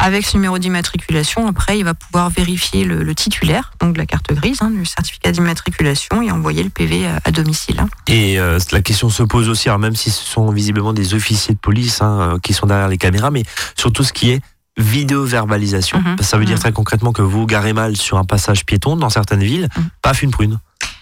Avec 0.01 0.25
ce 0.25 0.37
numéro 0.37 0.57
d'immatriculation, 0.57 1.45
après, 1.47 1.77
il 1.77 1.83
va 1.83 1.93
pouvoir 1.93 2.29
vérifier 2.29 2.85
le, 2.85 3.03
le 3.03 3.13
titulaire, 3.15 3.73
donc 3.81 3.93
de 3.93 3.97
la 3.97 4.05
carte 4.05 4.31
grise, 4.33 4.59
hein, 4.61 4.69
du 4.71 4.85
certificat 4.85 5.31
d'immatriculation, 5.31 6.21
et 6.21 6.31
envoyer 6.31 6.63
le 6.63 6.69
PV 6.69 7.05
à, 7.05 7.19
à 7.25 7.31
domicile. 7.31 7.79
hein. 7.81 7.89
Et 8.07 8.39
euh, 8.39 8.57
la 8.71 8.81
question 8.81 9.09
se 9.09 9.23
pose 9.23 9.49
aussi, 9.49 9.67
alors 9.69 9.79
même 9.79 9.95
si 9.97 10.09
ce 10.09 10.23
sont 10.23 10.49
visiblement 10.51 10.93
des 10.93 11.13
officiers 11.13 11.53
de 11.53 11.59
police 11.59 12.01
hein, 12.01 12.33
euh, 12.35 12.39
qui 12.39 12.53
sont 12.53 12.65
derrière 12.65 12.87
les 12.87 12.97
caméras, 12.97 13.29
mais 13.29 13.43
surtout 13.75 14.03
ce 14.03 14.13
qui 14.13 14.31
est 14.31 14.41
vidéo-verbalisation. 14.77 15.99
Mhm. 16.01 16.17
Ça 16.21 16.37
veut 16.37 16.45
dire 16.45 16.55
Mhm. 16.55 16.61
très 16.61 16.71
concrètement 16.71 17.11
que 17.11 17.21
vous 17.21 17.45
garez 17.45 17.73
mal 17.73 17.97
sur 17.97 18.17
un 18.17 18.23
passage 18.25 18.65
piéton 18.65 18.95
dans 18.95 19.09
certaines 19.09 19.43
villes, 19.43 19.67
Mhm. 19.75 19.89
paf 20.01 20.21
une 20.23 20.31
prune. 20.31 20.59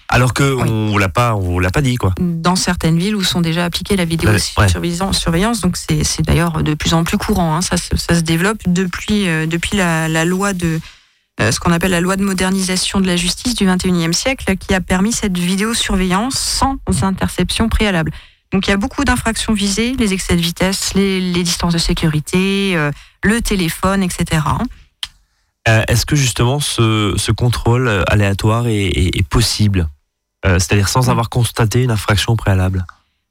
Alors 0.09 0.33
que 0.33 0.53
Oui. 0.53 0.69
on 0.69 0.87
vous 0.91 0.97
l'a 0.97 1.09
pas, 1.09 1.35
on 1.35 1.59
l'a 1.59 1.69
pas 1.69 1.81
dit 1.81 1.95
quoi. 1.97 2.13
Dans 2.19 2.55
certaines 2.55 2.97
villes 2.97 3.15
où 3.15 3.23
sont 3.23 3.41
déjà 3.41 3.65
appliquées 3.65 3.95
la 3.97 4.05
vidéo 4.05 4.29
Ouais, 4.31 4.67
surveillance, 4.69 5.61
donc 5.61 5.75
c'est 5.77 6.21
d'ailleurs 6.21 6.63
de 6.63 6.73
plus 6.73 6.93
en 6.93 7.03
plus 7.03 7.17
courant. 7.17 7.55
hein. 7.55 7.61
Ça, 7.61 7.75
se- 7.77 7.95
ça 7.97 8.15
se 8.15 8.21
développe 8.21 8.59
depuis, 8.67 9.27
euh, 9.27 9.45
depuis 9.47 9.75
la, 9.75 10.07
la 10.07 10.23
loi 10.23 10.53
de 10.53 10.79
euh, 11.41 11.51
ce 11.51 11.59
qu'on 11.59 11.71
appelle 11.71 11.91
la 11.91 11.99
loi 12.01 12.15
de 12.15 12.23
modernisation 12.23 12.99
de 13.01 13.05
la 13.05 13.15
justice 13.17 13.53
du 13.53 13.67
21e 13.67 14.13
siècle, 14.13 14.55
qui 14.57 14.73
a 14.73 14.81
permis 14.81 15.11
cette 15.11 15.37
vidéosurveillance 15.37 16.35
sans 16.39 16.77
interception 17.03 17.67
préalable. 17.69 18.11
Donc 18.53 18.65
il 18.67 18.69
y 18.71 18.73
a 18.73 18.77
beaucoup 18.77 19.03
d'infractions 19.03 19.53
visées, 19.53 19.93
les 19.99 20.13
excès 20.13 20.35
de 20.37 20.41
vitesse, 20.41 20.93
les, 20.95 21.19
les 21.19 21.43
distances 21.43 21.73
de 21.73 21.77
sécurité, 21.79 22.71
euh, 22.77 22.91
le 23.23 23.41
téléphone, 23.41 24.01
etc. 24.03 24.41
hein. 24.45 24.59
Euh, 25.67 25.83
Est-ce 25.89 26.05
que 26.05 26.15
justement 26.15 26.61
ce, 26.61 27.13
ce 27.17 27.33
contrôle 27.33 28.03
aléatoire 28.07 28.67
est, 28.67 28.85
est- 28.85 29.17
est 29.17 29.27
possible? 29.27 29.89
C'est-à-dire 30.53 30.89
sans 30.89 31.09
avoir 31.09 31.29
constaté 31.29 31.83
une 31.83 31.91
infraction 31.91 32.35
préalable 32.35 32.85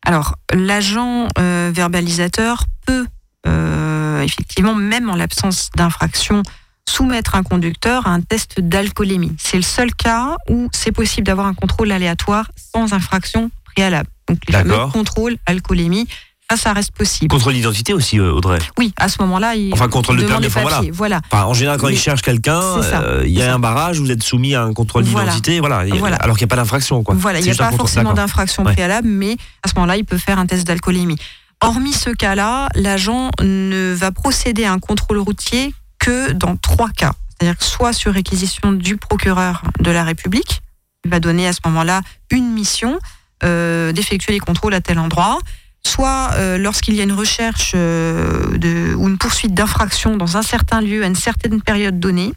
Alors, 0.04 0.36
l'agent 0.52 1.28
euh, 1.38 1.70
verbalisateur 1.74 2.64
peut 2.86 3.06
euh, 3.46 4.22
effectivement, 4.22 4.74
même 4.74 5.08
en 5.08 5.16
l'absence 5.16 5.70
d'infraction, 5.76 6.42
soumettre 6.88 7.34
un 7.34 7.42
conducteur 7.42 8.06
à 8.06 8.10
un 8.10 8.20
test 8.20 8.60
d'alcoolémie. 8.60 9.34
C'est 9.38 9.56
le 9.56 9.62
seul 9.62 9.94
cas 9.94 10.36
où 10.48 10.68
c'est 10.72 10.92
possible 10.92 11.26
d'avoir 11.26 11.46
un 11.46 11.54
contrôle 11.54 11.92
aléatoire 11.92 12.50
sans 12.56 12.92
infraction 12.92 13.50
préalable. 13.64 14.08
Donc 14.28 14.38
les 14.46 14.52
fameux 14.52 14.86
contrôles 14.92 15.36
alcoolémie, 15.46 16.08
ça, 16.50 16.56
ça 16.56 16.72
reste 16.72 16.92
possible. 16.92 17.28
Contrôle 17.28 17.54
d'identité 17.54 17.92
aussi, 17.92 18.18
euh, 18.18 18.32
Audrey. 18.32 18.58
Oui, 18.78 18.92
à 18.96 19.08
ce 19.08 19.20
moment-là, 19.22 19.56
il 19.56 19.72
Enfin, 19.72 19.88
contrôle 19.88 20.16
de 20.18 20.24
permis, 20.24 20.46
enfin. 20.46 20.62
Voilà. 20.92 21.20
Enfin, 21.32 21.44
en 21.44 21.54
général, 21.54 21.78
quand 21.80 21.88
Mais 21.88 21.94
ils 21.94 21.98
cherchent 21.98 22.22
quelqu'un, 22.22 22.60
euh, 22.60 23.22
il 23.26 23.32
y 23.32 23.42
a 23.42 23.52
un 23.52 23.58
barrage, 23.58 23.98
vous 23.98 24.10
êtes 24.10 24.22
soumis 24.22 24.54
à 24.54 24.62
un 24.62 24.72
contrôle 24.72 25.02
Voilà. 25.04 25.30
d'identité, 25.30 25.58
voilà. 25.60 25.84
Voilà. 25.98 26.16
Alors 26.16 26.36
qu'il 26.36 26.46
n'y 26.46 26.50
a 26.52 26.54
pas 26.54 26.62
d'infraction, 26.62 27.02
quoi. 27.02 27.14
Voilà, 27.18 27.40
il 27.40 27.44
n'y 27.44 27.50
a 27.50 27.54
pas 27.54 27.72
forcément 27.72 28.12
d'infraction 28.14 28.64
Ouais. 28.64 28.72
préalable, 28.74 29.08
mais 29.08 29.36
à 29.64 29.68
ce 29.68 29.74
moment-là, 29.76 29.96
il 29.96 30.04
peut 30.04 30.18
faire 30.18 30.38
un 30.38 30.46
test 30.46 30.66
d'alcoolémie. 30.66 31.16
Hormis 31.62 31.92
ce 31.94 32.10
cas-là, 32.10 32.68
l'agent 32.74 33.30
ne 33.42 33.92
va 33.94 34.12
procéder 34.12 34.64
à 34.64 34.72
un 34.72 34.78
contrôle 34.78 35.18
routier 35.18 35.74
que 35.98 36.32
dans 36.32 36.56
trois 36.56 36.90
cas. 36.90 37.12
C'est-à-dire 37.40 37.58
que 37.58 37.64
soit 37.64 37.92
sur 37.92 38.12
réquisition 38.12 38.72
du 38.72 38.96
procureur 38.98 39.62
de 39.80 39.90
la 39.90 40.04
République, 40.04 40.60
il 41.04 41.10
va 41.10 41.18
donner 41.18 41.48
à 41.48 41.52
ce 41.52 41.60
moment-là 41.64 42.02
une 42.30 42.52
mission 42.52 42.98
euh, 43.42 43.92
d'effectuer 43.92 44.32
les 44.32 44.38
contrôles 44.38 44.74
à 44.74 44.80
tel 44.80 44.98
endroit, 44.98 45.38
soit 45.86 46.30
euh, 46.34 46.58
lorsqu'il 46.58 46.94
y 46.94 47.00
a 47.00 47.04
une 47.04 47.12
recherche 47.12 47.72
euh, 47.74 48.58
de, 48.58 48.94
ou 48.94 49.08
une 49.08 49.18
poursuite 49.18 49.54
d'infraction 49.54 50.16
dans 50.16 50.36
un 50.36 50.42
certain 50.42 50.80
lieu 50.80 51.02
à 51.04 51.06
une 51.06 51.14
certaine 51.14 51.62
période 51.62 51.98
donnée, 52.00 52.32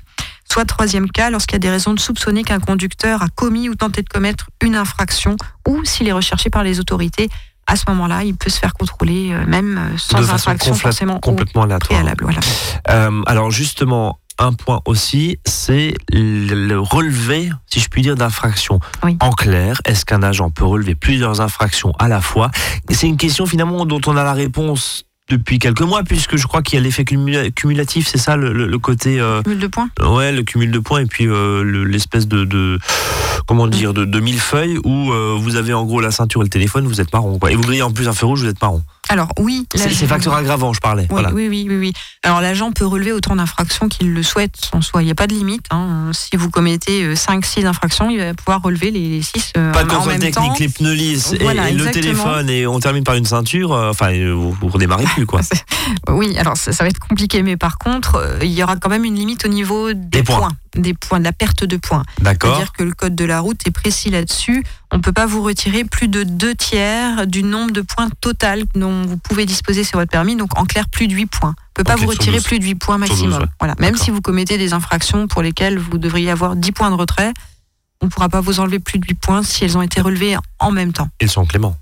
soit 0.52 0.66
troisième 0.66 1.10
cas, 1.10 1.30
lorsqu'il 1.30 1.56
y 1.56 1.58
a 1.58 1.60
des 1.60 1.70
raisons 1.70 1.94
de 1.94 2.00
soupçonner 2.00 2.44
qu'un 2.44 2.60
conducteur 2.60 3.22
a 3.24 3.28
commis 3.28 3.70
ou 3.70 3.76
tenté 3.76 4.02
de 4.02 4.10
commettre 4.10 4.50
une 4.62 4.76
infraction, 4.76 5.36
ou 5.68 5.84
s'il 5.84 6.08
est 6.08 6.12
recherché 6.14 6.50
par 6.50 6.64
les 6.64 6.80
autorités, 6.80 7.30
à 7.68 7.76
ce 7.76 7.84
moment-là, 7.90 8.24
il 8.24 8.36
peut 8.36 8.50
se 8.50 8.60
faire 8.60 8.74
contrôler, 8.74 9.32
euh, 9.32 9.46
même 9.46 9.80
sans 9.98 10.20
De 10.20 10.24
façon 10.24 10.52
infraction 10.52 11.20
complètement 11.20 11.64
aléatoire. 11.64 11.90
préalable. 11.90 12.24
Voilà. 12.24 12.40
Alors 13.28 13.52
justement, 13.52 14.20
un 14.40 14.54
point 14.54 14.82
aussi, 14.86 15.38
c'est 15.46 15.94
le, 16.12 16.68
le 16.68 16.80
relevé, 16.80 17.50
si 17.68 17.80
je 17.80 17.90
puis 17.90 18.02
dire, 18.02 18.16
d'infractions. 18.16 18.80
Oui. 19.04 19.18
En 19.20 19.32
clair, 19.32 19.82
est-ce 19.86 20.06
qu'un 20.06 20.24
agent 20.24 20.50
peut 20.50 20.66
relever 20.66 20.96
plusieurs 20.96 21.42
infractions 21.42 21.94
à 22.00 22.08
la 22.08 22.22
fois? 22.22 22.50
C'est 22.90 23.08
une 23.08 23.18
question 23.18 23.46
finalement 23.46 23.86
dont 23.86 24.02
on 24.08 24.16
a 24.16 24.24
la 24.24 24.34
réponse 24.34 25.06
depuis 25.30 25.60
quelques 25.60 25.82
mois, 25.82 26.04
puisque 26.04 26.36
je 26.38 26.48
crois 26.48 26.62
qu'il 26.62 26.78
y 26.78 26.82
a 26.82 26.84
l'effet 26.84 27.04
cumula- 27.04 27.52
cumulatif, 27.52 28.08
c'est 28.08 28.18
ça 28.18 28.36
le, 28.36 28.78
côté, 28.80 29.20
euh, 29.20 29.42
Cumul 29.44 29.60
de 29.60 29.68
points 29.68 29.90
ouais, 30.02 30.32
le 30.32 30.44
cumul 30.44 30.72
de 30.72 30.80
points 30.80 31.02
et 31.02 31.06
puis 31.06 31.28
euh, 31.28 31.64
le- 31.64 31.84
l'espèce 31.86 32.28
de, 32.28 32.44
de, 32.46 32.80
comment 33.48 33.68
dire, 33.68 33.94
de, 33.94 34.06
de 34.06 34.20
millefeuille 34.20 34.80
où 34.84 35.12
euh, 35.12 35.36
vous 35.38 35.56
avez 35.56 35.74
en 35.74 35.86
gros 35.86 36.02
la 36.02 36.12
ceinture 36.12 36.42
et 36.42 36.46
le 36.46 36.50
téléphone, 36.50 36.88
vous 36.88 37.00
êtes 37.02 37.14
marron, 37.14 37.38
quoi. 37.40 37.52
Et 37.52 37.56
vous 37.56 37.62
grillez 37.62 37.82
en 37.84 37.92
plus 37.92 38.08
un 38.08 38.14
feu 38.14 38.26
rouge, 38.26 38.42
vous 38.44 38.50
êtes 38.50 38.62
marron. 38.62 38.84
Alors 39.12 39.30
oui, 39.40 39.66
C'est 39.74 39.90
facteur 40.06 40.36
aggravant, 40.36 40.72
je 40.72 40.80
parlais. 40.82 41.04
Oui, 41.04 41.08
voilà. 41.10 41.32
oui, 41.34 41.48
oui, 41.50 41.66
oui, 41.68 41.78
oui. 41.78 41.94
Alors 42.24 42.42
l'agent 42.42 42.72
peut 42.72 42.86
relever 42.86 43.12
autant 43.12 43.36
d'infractions 43.36 43.90
qu'il 43.90 44.14
le 44.14 44.22
souhaite 44.22 44.70
en 44.72 44.82
soi. 44.82 45.02
Il 45.02 45.06
n'y 45.06 45.12
a 45.12 45.16
pas 45.16 45.26
de 45.26 45.34
limite. 45.34 45.66
hein. 45.72 46.12
Si 46.14 46.38
vous 46.38 46.52
commettez 46.52 47.16
5-6 47.16 47.66
infractions, 47.66 48.12
il 48.12 48.20
va 48.20 48.36
pouvoir 48.36 48.62
relever 48.62 48.92
les 48.92 49.24
6 49.24 49.54
Pas 49.54 49.84
de 49.84 49.90
contrôle 49.90 50.14
technique, 50.20 50.34
temps. 50.36 50.54
les 50.60 50.70
pneus 50.70 50.94
lisses 50.94 51.34
et- 51.34 51.40
Voilà, 51.42 51.70
et, 51.72 51.74
le 51.74 51.90
téléphone 51.90 52.50
et 52.52 52.68
on 52.68 52.80
termine 52.80 53.04
par 53.04 53.16
une 53.16 53.26
ceinture, 53.26 53.74
euh, 53.74 53.90
enfin 53.90 54.12
euh, 54.14 54.32
vous, 54.32 54.52
vous 54.52 54.68
redémarrez 54.68 55.06
plus 55.20 55.26
quoi. 55.26 55.42
Oui, 56.10 56.38
alors 56.38 56.58
ça, 56.58 56.72
ça 56.72 56.84
va 56.84 56.90
être 56.90 57.00
compliqué, 57.00 57.42
mais 57.44 57.58
par 57.58 57.78
contre, 57.78 58.16
euh, 58.16 58.40
il 58.42 58.52
y 58.52 58.64
aura 58.64 58.76
quand 58.78 58.90
même 58.90 59.06
une 59.06 59.16
limite 59.16 59.46
au 59.46 59.50
niveau 59.50 59.94
des, 59.94 60.20
Des 60.20 60.24
points. 60.24 60.50
des 60.76 60.94
points, 60.94 61.20
de 61.20 61.24
la 61.26 61.32
perte 61.32 61.64
de 61.64 61.78
points. 61.78 62.04
D'accord. 62.22 62.52
C'est-à-dire 62.56 62.74
que 62.74 62.84
le 62.84 62.94
code 62.94 63.16
de 63.16 63.26
la 63.26 63.40
route 63.40 63.60
est 63.66 63.72
précis 63.72 64.10
là-dessus. 64.10 64.64
On 64.92 64.98
ne 64.98 65.02
peut 65.02 65.12
pas 65.12 65.26
vous 65.26 65.42
retirer 65.44 65.84
plus 65.84 66.08
de 66.08 66.24
deux 66.24 66.56
tiers 66.56 67.28
du 67.28 67.44
nombre 67.44 67.72
de 67.72 67.82
points 67.82 68.10
total 68.22 68.64
dont 68.76 69.04
vous 69.06 69.18
pouvez 69.18 69.46
disposer 69.46 69.84
sur 69.84 70.00
votre 70.00 70.12
permis. 70.12 70.36
Donc 70.36 70.58
en 70.58 70.66
clair, 70.66 70.88
plus 70.90 71.08
de 71.08 71.14
8 71.14 71.26
points. 71.28 71.50
On 71.78 71.82
ne 71.82 71.84
peut 71.84 71.84
pas 71.84 71.96
vous 71.96 72.08
retirer 72.08 72.38
12. 72.38 72.44
plus 72.46 72.60
de 72.60 72.66
8 72.66 72.76
points 72.76 72.98
Sur 72.98 73.08
12, 73.08 73.10
maximum. 73.24 73.42
ouais. 73.42 73.48
Voilà. 73.60 73.76
Même 73.80 73.96
si 73.96 74.12
vous 74.12 74.22
commettez 74.22 74.58
des 74.58 74.74
infractions 74.74 75.28
pour 75.28 75.42
lesquelles 75.42 75.78
vous 75.80 75.98
devriez 75.98 76.32
avoir 76.32 76.56
10 76.56 76.72
points 76.72 76.90
de 76.90 76.96
retrait, 76.96 77.34
on 78.02 78.06
ne 78.06 78.12
pourra 78.12 78.30
pas 78.30 78.42
vous 78.42 78.60
enlever 78.60 78.80
plus 78.80 78.98
de 79.00 79.06
8 79.06 79.14
points 79.16 79.44
si 79.44 79.64
elles 79.66 79.78
ont 79.78 79.82
été 79.82 80.02
relevées 80.02 80.38
en 80.60 80.72
même 80.72 80.94
temps. 80.94 81.10
Ils 81.22 81.30
sont 81.30 81.46
cléments. 81.46 81.76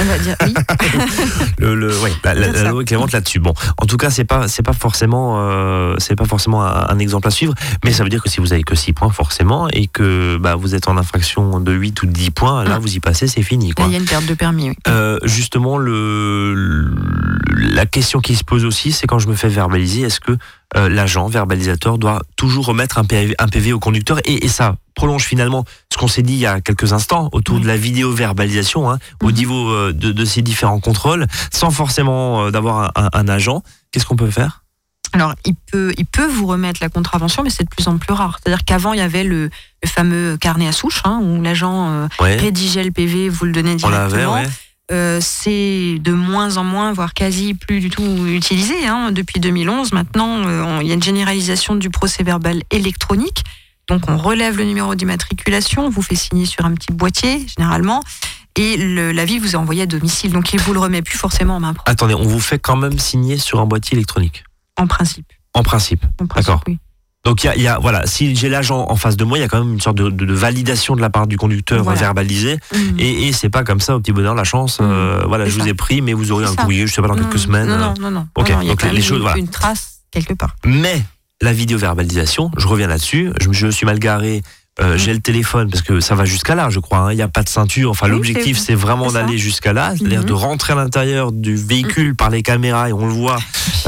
On 0.00 0.04
va 0.04 0.18
dire 0.18 0.36
oui. 0.44 0.54
Le, 1.58 1.74
le, 1.74 1.98
ouais, 2.00 2.12
la, 2.24 2.34
loi 2.70 2.82
est 2.82 2.84
clémente 2.84 3.12
là-dessus. 3.12 3.40
Bon, 3.40 3.52
en 3.78 3.86
tout 3.86 3.96
cas, 3.96 4.10
c'est 4.10 4.24
pas 4.24 4.46
c'est 4.48 4.62
pas 4.62 4.72
forcément 4.72 5.36
euh, 5.38 5.94
c'est 5.98 6.14
pas 6.16 6.24
forcément 6.24 6.64
un, 6.64 6.88
un 6.88 6.98
exemple 6.98 7.26
à 7.28 7.30
suivre, 7.30 7.54
mais 7.84 7.92
ça 7.92 8.02
veut 8.04 8.08
dire 8.08 8.22
que 8.22 8.28
si 8.28 8.40
vous 8.40 8.52
avez 8.52 8.62
que 8.62 8.74
6 8.76 8.92
points 8.92 9.10
forcément 9.10 9.68
et 9.72 9.86
que 9.88 10.36
bah, 10.38 10.54
vous 10.54 10.74
êtes 10.74 10.88
en 10.88 10.96
infraction 10.96 11.58
de 11.60 11.72
8 11.72 12.02
ou 12.02 12.06
de 12.06 12.12
10 12.12 12.30
points, 12.30 12.64
là 12.64 12.78
Mm. 12.78 12.82
vous 12.82 12.94
y 12.96 13.00
passez, 13.00 13.26
c'est 13.26 13.42
fini 13.42 13.72
il 13.78 13.92
y 13.92 13.96
a 13.96 13.98
une 13.98 14.04
perte 14.04 14.26
de 14.26 14.34
permis. 14.34 14.68
oui. 14.70 14.76
Euh, 14.88 15.18
justement, 15.24 15.78
le, 15.78 16.90
la 17.56 17.86
question 17.86 18.20
qui 18.20 18.36
se 18.36 18.44
pose 18.44 18.64
aussi, 18.64 18.92
c'est 18.92 19.06
quand 19.06 19.18
je 19.18 19.28
me 19.28 19.34
fais 19.34 19.48
verbaliser, 19.48 20.02
est-ce 20.02 20.20
que 20.20 20.32
euh, 20.76 20.88
l'agent 20.88 21.26
verbalisateur 21.28 21.98
doit 21.98 22.22
toujours 22.36 22.66
remettre 22.66 22.98
un 22.98 23.04
PV, 23.04 23.34
un 23.38 23.48
PV 23.48 23.72
au 23.72 23.78
conducteur 23.80 24.18
et, 24.24 24.44
et 24.44 24.48
ça 24.48 24.76
prolonge 24.98 25.22
finalement 25.24 25.64
ce 25.92 25.96
qu'on 25.96 26.08
s'est 26.08 26.22
dit 26.22 26.32
il 26.34 26.40
y 26.40 26.46
a 26.46 26.60
quelques 26.60 26.92
instants 26.92 27.28
autour 27.32 27.54
Oui. 27.56 27.62
de 27.62 27.68
la 27.68 27.76
vidéo 27.76 28.12
verbalisation 28.12 28.90
hein, 28.90 28.98
au 29.22 29.28
Mhm. 29.28 29.34
niveau 29.34 29.70
euh, 29.70 29.92
de, 29.92 30.10
de 30.10 30.24
ces 30.24 30.42
différents 30.42 30.80
contrôles, 30.80 31.26
sans 31.52 31.70
forcément 31.70 32.46
euh, 32.46 32.50
d'avoir 32.50 32.92
un, 32.96 33.28
agent. 33.28 33.62
Qu'est-ce 33.92 34.06
qu'on 34.06 34.16
peut 34.16 34.30
faire? 34.30 34.64
Alors, 35.12 35.34
il 35.46 35.54
peut, 35.54 35.92
il 35.96 36.04
peut 36.04 36.26
vous 36.26 36.46
remettre 36.46 36.80
la 36.82 36.88
contravention, 36.88 37.42
mais 37.44 37.50
c'est 37.50 37.62
de 37.64 37.68
plus 37.68 37.86
en 37.88 37.96
plus 37.96 38.12
rare. 38.12 38.38
C'est-à-dire 38.42 38.64
qu'avant, 38.64 38.92
il 38.92 38.98
y 38.98 39.02
avait 39.02 39.22
le, 39.24 39.44
le 39.82 39.88
fameux 39.88 40.36
carnet 40.36 40.66
à 40.68 40.72
souche, 40.72 41.00
hein, 41.04 41.20
où 41.22 41.40
l'agent 41.40 41.88
euh, 41.90 42.08
Ouais, 42.20 42.36
rédigeait 42.36 42.82
le 42.84 42.90
PV, 42.90 43.28
vous 43.28 43.44
le 43.46 43.52
donnez 43.52 43.72
on 43.84 43.88
directement. 43.88 44.42
Euh, 44.90 45.18
c'est 45.22 45.98
de 46.00 46.12
moins 46.12 46.56
en 46.56 46.64
moins, 46.64 46.92
voire 46.92 47.12
quasi 47.14 47.54
plus 47.54 47.78
du 47.80 47.88
tout 47.90 48.26
utilisé. 48.26 48.86
Hein. 48.86 49.12
Depuis 49.12 49.38
2011, 49.38 49.92
maintenant, 49.92 50.46
euh, 50.46 50.78
il 50.82 50.88
y 50.88 50.90
a 50.90 50.94
une 50.94 51.02
généralisation 51.02 51.76
du 51.76 51.88
procès 51.90 52.22
verbal 52.24 52.62
électronique. 52.70 53.44
Donc, 53.88 54.02
on 54.08 54.16
relève 54.18 54.56
le 54.58 54.64
numéro 54.64 54.94
d'immatriculation, 54.94 55.86
on 55.86 55.90
vous 55.90 56.02
fait 56.02 56.14
signer 56.14 56.44
sur 56.46 56.64
un 56.64 56.72
petit 56.74 56.92
boîtier, 56.92 57.46
généralement, 57.56 58.02
et 58.56 58.76
l'avis 59.12 59.38
vous 59.38 59.52
est 59.52 59.56
envoyé 59.56 59.82
à 59.82 59.86
domicile. 59.86 60.32
Donc, 60.32 60.52
il 60.52 60.60
vous 60.60 60.72
le 60.74 60.80
remet 60.80 61.02
plus 61.02 61.16
forcément 61.18 61.56
en 61.56 61.60
main 61.60 61.72
propre, 61.74 61.90
Attendez, 61.90 62.14
on 62.14 62.26
vous 62.26 62.40
fait 62.40 62.58
quand 62.58 62.76
même 62.76 62.98
signer 62.98 63.38
sur 63.38 63.60
un 63.60 63.66
boîtier 63.66 63.96
électronique, 63.96 64.44
en 64.76 64.86
principe. 64.86 65.32
en 65.54 65.62
principe. 65.62 66.04
D'accord. 66.34 66.62
oui. 66.66 66.78
Donc 67.24 67.42
il 67.42 67.48
y 67.48 67.50
a, 67.50 67.56
il 67.56 67.62
y 67.62 67.66
a- 67.68 67.78
voilà, 67.78 68.06
si 68.06 68.34
j'ai 68.36 68.48
l'agent 68.48 68.86
en 68.88 68.94
face 68.96 69.16
de 69.16 69.24
moi, 69.24 69.36
il 69.36 69.40
y 69.40 69.44
a 69.44 69.48
quand 69.48 69.62
même 69.62 69.72
une 69.74 69.80
sorte 69.80 69.96
de, 69.98 70.08
de- 70.08 70.24
de 70.24 70.32
validation 70.32 70.94
de 70.96 71.00
la 71.00 71.10
part 71.10 71.26
du 71.26 71.36
conducteur 71.36 71.82
Voilà. 71.82 71.98
verbalisé. 71.98 72.58
Mhm. 72.72 72.94
Et, 72.98 73.26
et 73.28 73.32
c'est 73.32 73.50
pas 73.50 73.64
comme 73.64 73.80
ça 73.80 73.96
au 73.96 74.00
petit 74.00 74.12
bonheur 74.12 74.34
la 74.36 74.44
chance. 74.44 74.78
euh, 74.80 75.24
voilà, 75.26 75.44
je 75.46 75.58
vous 75.58 75.66
ai 75.68 75.74
pris, 75.74 76.00
mais 76.00 76.14
vous 76.14 76.30
aurez 76.30 76.44
un 76.46 76.54
ça. 76.54 76.62
courrier, 76.62 76.86
je 76.86 76.94
sais 76.94 77.02
pas 77.02 77.08
dans 77.08 77.16
quelques 77.16 77.34
Non, 77.34 77.38
semaines. 77.40 77.66
Non, 77.68 77.74
euh. 77.74 77.78
non, 77.78 77.94
non, 78.00 78.10
non. 78.12 78.28
Ok, 78.36 78.48
Non, 78.50 78.56
non, 78.56 78.62
il 78.62 78.68
y 78.68 78.70
a 78.70 78.76
quand 78.76 78.86
les 78.86 78.92
même 78.94 79.02
choses, 79.02 79.16
une, 79.16 79.22
voilà. 79.22 79.36
une 79.36 79.48
trace 79.48 79.98
quelque 80.12 80.32
part. 80.34 80.54
Mais 80.64 81.02
la 81.40 81.52
vidéo 81.52 81.78
verbalisation, 81.78 82.50
je 82.56 82.66
reviens 82.66 82.86
là-dessus. 82.88 83.30
Je, 83.40 83.52
je 83.52 83.68
suis 83.68 83.86
mal 83.86 83.98
garé. 83.98 84.42
euh, 84.80 84.96
j'ai 84.96 85.12
le 85.12 85.18
téléphone 85.18 85.68
parce 85.68 85.82
que 85.82 85.98
ça 85.98 86.14
va 86.14 86.24
jusqu'à 86.24 86.54
là, 86.54 86.70
je 86.70 86.78
crois. 86.78 86.98
hein. 86.98 87.12
Il 87.12 87.16
n'y 87.16 87.22
a 87.22 87.26
pas 87.26 87.42
de 87.42 87.48
ceinture. 87.48 87.90
Enfin, 87.90 88.06
Oui, 88.06 88.12
l'objectif, 88.12 88.56
c'est- 88.58 88.76
vraiment 88.76 89.10
d'aller 89.10 89.36
jusqu'à 89.36 89.72
là, 89.72 89.92
c'est-à-dire 89.98 90.20
Mhm. 90.20 90.26
de 90.26 90.32
rentrer 90.32 90.72
à 90.72 90.76
l'intérieur 90.76 91.32
du 91.32 91.56
véhicule 91.56 92.14
par 92.14 92.30
les 92.30 92.42
caméras 92.44 92.88
et 92.88 92.92
on 92.92 93.06
le 93.08 93.12
voit, 93.12 93.38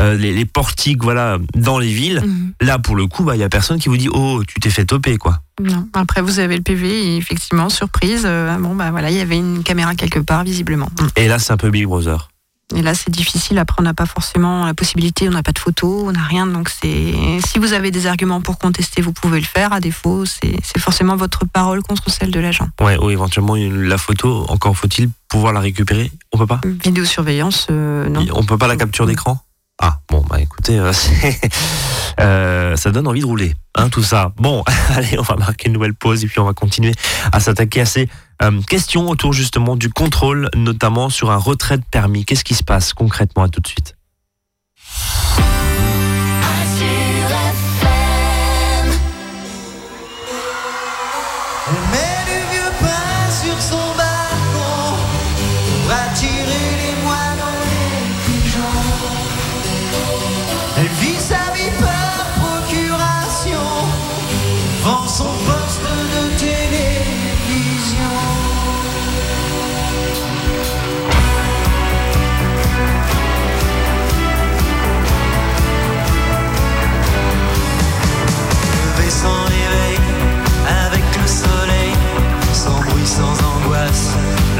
euh, 0.00 0.16
les, 0.16 0.32
les 0.32 0.44
portiques, 0.46 1.00
voilà, 1.04 1.38
dans 1.54 1.78
les 1.78 1.92
villes. 1.92 2.22
Mhm. 2.26 2.54
Là, 2.62 2.80
pour 2.80 2.96
le 2.96 3.06
coup, 3.06 3.22
bah, 3.22 3.36
il 3.36 3.38
y 3.38 3.44
a 3.44 3.48
personne 3.48 3.78
qui 3.78 3.88
vous 3.88 3.96
dit, 3.98 4.08
oh, 4.12 4.42
tu 4.48 4.58
t'es 4.58 4.70
fait 4.70 4.84
toper, 4.84 5.16
quoi. 5.16 5.38
Non. 5.62 5.86
Après, 5.92 6.22
vous 6.22 6.40
avez 6.40 6.56
le 6.56 6.62
PV 6.62 6.88
et 6.88 7.16
effectivement, 7.18 7.68
surprise, 7.68 8.22
euh, 8.24 8.56
bon, 8.58 8.74
bah 8.74 8.90
voilà, 8.90 9.10
il 9.12 9.16
y 9.16 9.20
avait 9.20 9.36
une 9.38 9.62
caméra 9.62 9.94
quelque 9.94 10.18
part, 10.18 10.42
visiblement. 10.42 10.88
Et 11.14 11.28
là, 11.28 11.38
c'est 11.38 11.52
un 11.52 11.56
peu 11.56 11.70
Big 11.70 11.84
Brother. 11.86 12.30
Et 12.74 12.82
là, 12.82 12.94
c'est 12.94 13.10
difficile. 13.10 13.58
Après, 13.58 13.76
on 13.80 13.82
n'a 13.82 13.94
pas 13.94 14.06
forcément 14.06 14.64
la 14.64 14.74
possibilité, 14.74 15.28
on 15.28 15.32
n'a 15.32 15.42
pas 15.42 15.52
de 15.52 15.58
photos, 15.58 16.04
on 16.06 16.12
n'a 16.12 16.22
rien. 16.22 16.46
Donc, 16.46 16.68
c'est 16.68 17.14
si 17.46 17.58
vous 17.58 17.72
avez 17.72 17.90
des 17.90 18.06
arguments 18.06 18.40
pour 18.40 18.58
contester, 18.58 19.02
vous 19.02 19.12
pouvez 19.12 19.40
le 19.40 19.46
faire. 19.46 19.72
À 19.72 19.80
défaut, 19.80 20.24
c'est 20.26 20.78
forcément 20.78 21.16
votre 21.16 21.44
parole 21.46 21.82
contre 21.82 22.10
celle 22.10 22.30
de 22.30 22.38
l'agent. 22.40 22.68
Ouais, 22.80 22.96
ou 22.98 23.10
éventuellement 23.10 23.56
une- 23.56 23.82
la 23.88 23.98
photo, 23.98 24.44
encore 24.48 24.76
faut-il 24.76 25.10
pouvoir 25.28 25.52
la 25.52 25.60
récupérer? 25.60 26.10
On 26.32 26.38
peut 26.38 26.46
pas? 26.46 26.60
Vidéosurveillance, 26.64 27.66
euh, 27.70 28.08
non. 28.08 28.24
On 28.34 28.44
peut 28.44 28.58
pas 28.58 28.68
la 28.68 28.76
capture 28.76 29.06
d'écran? 29.06 29.40
Ah, 29.82 29.98
bon, 30.10 30.22
bah 30.28 30.38
écoutez, 30.40 30.78
euh, 30.78 30.92
euh, 32.20 32.76
ça 32.76 32.90
donne 32.90 33.06
envie 33.06 33.20
de 33.20 33.26
rouler, 33.26 33.54
hein, 33.74 33.88
tout 33.88 34.02
ça. 34.02 34.32
Bon, 34.36 34.62
allez, 34.94 35.18
on 35.18 35.22
va 35.22 35.36
marquer 35.36 35.68
une 35.68 35.72
nouvelle 35.74 35.94
pause 35.94 36.22
et 36.24 36.26
puis 36.26 36.38
on 36.38 36.44
va 36.44 36.52
continuer 36.52 36.92
à 37.32 37.40
s'attaquer 37.40 37.80
à 37.80 37.86
ces 37.86 38.08
euh, 38.42 38.60
questions 38.62 39.08
autour 39.08 39.32
justement 39.32 39.76
du 39.76 39.90
contrôle, 39.90 40.48
notamment 40.54 41.08
sur 41.08 41.30
un 41.30 41.36
retrait 41.36 41.78
de 41.78 41.84
permis. 41.90 42.24
Qu'est-ce 42.24 42.44
qui 42.44 42.54
se 42.54 42.64
passe 42.64 42.92
concrètement? 42.92 43.44
À 43.44 43.48
tout 43.48 43.60
de 43.60 43.66
suite. 43.66 43.96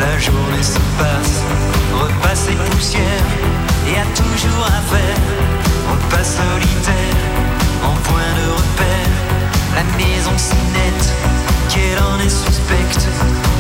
La 0.01 0.19
journée 0.19 0.63
se 0.63 0.81
passe. 0.99 1.43
Repasse 1.93 2.49
et 2.49 2.71
poussière, 2.71 3.27
et 3.87 3.97
a 3.99 4.07
toujours 4.17 4.67
à 4.67 4.81
faire. 4.93 5.21
Repas 5.91 6.25
solitaire, 6.25 7.17
en 7.85 7.95
point 8.09 8.31
de 8.41 8.47
repère. 8.61 9.13
La 9.77 9.85
maison 9.97 10.33
si 10.37 10.57
nette, 10.75 11.07
qu'elle 11.69 12.03
en 12.03 12.19
est 12.19 12.37
suspecte, 12.45 13.07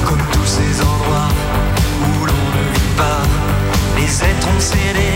comme 0.07 0.22
tous 0.33 0.46
ces 0.46 0.81
endroits 0.81 1.31
où 2.03 2.26
l'on 2.26 2.46
ne 2.59 2.64
vit 2.74 2.94
pas. 2.96 3.22
Les 3.96 4.11
êtres 4.24 4.48
ont 4.57 4.61
cédé, 4.61 5.12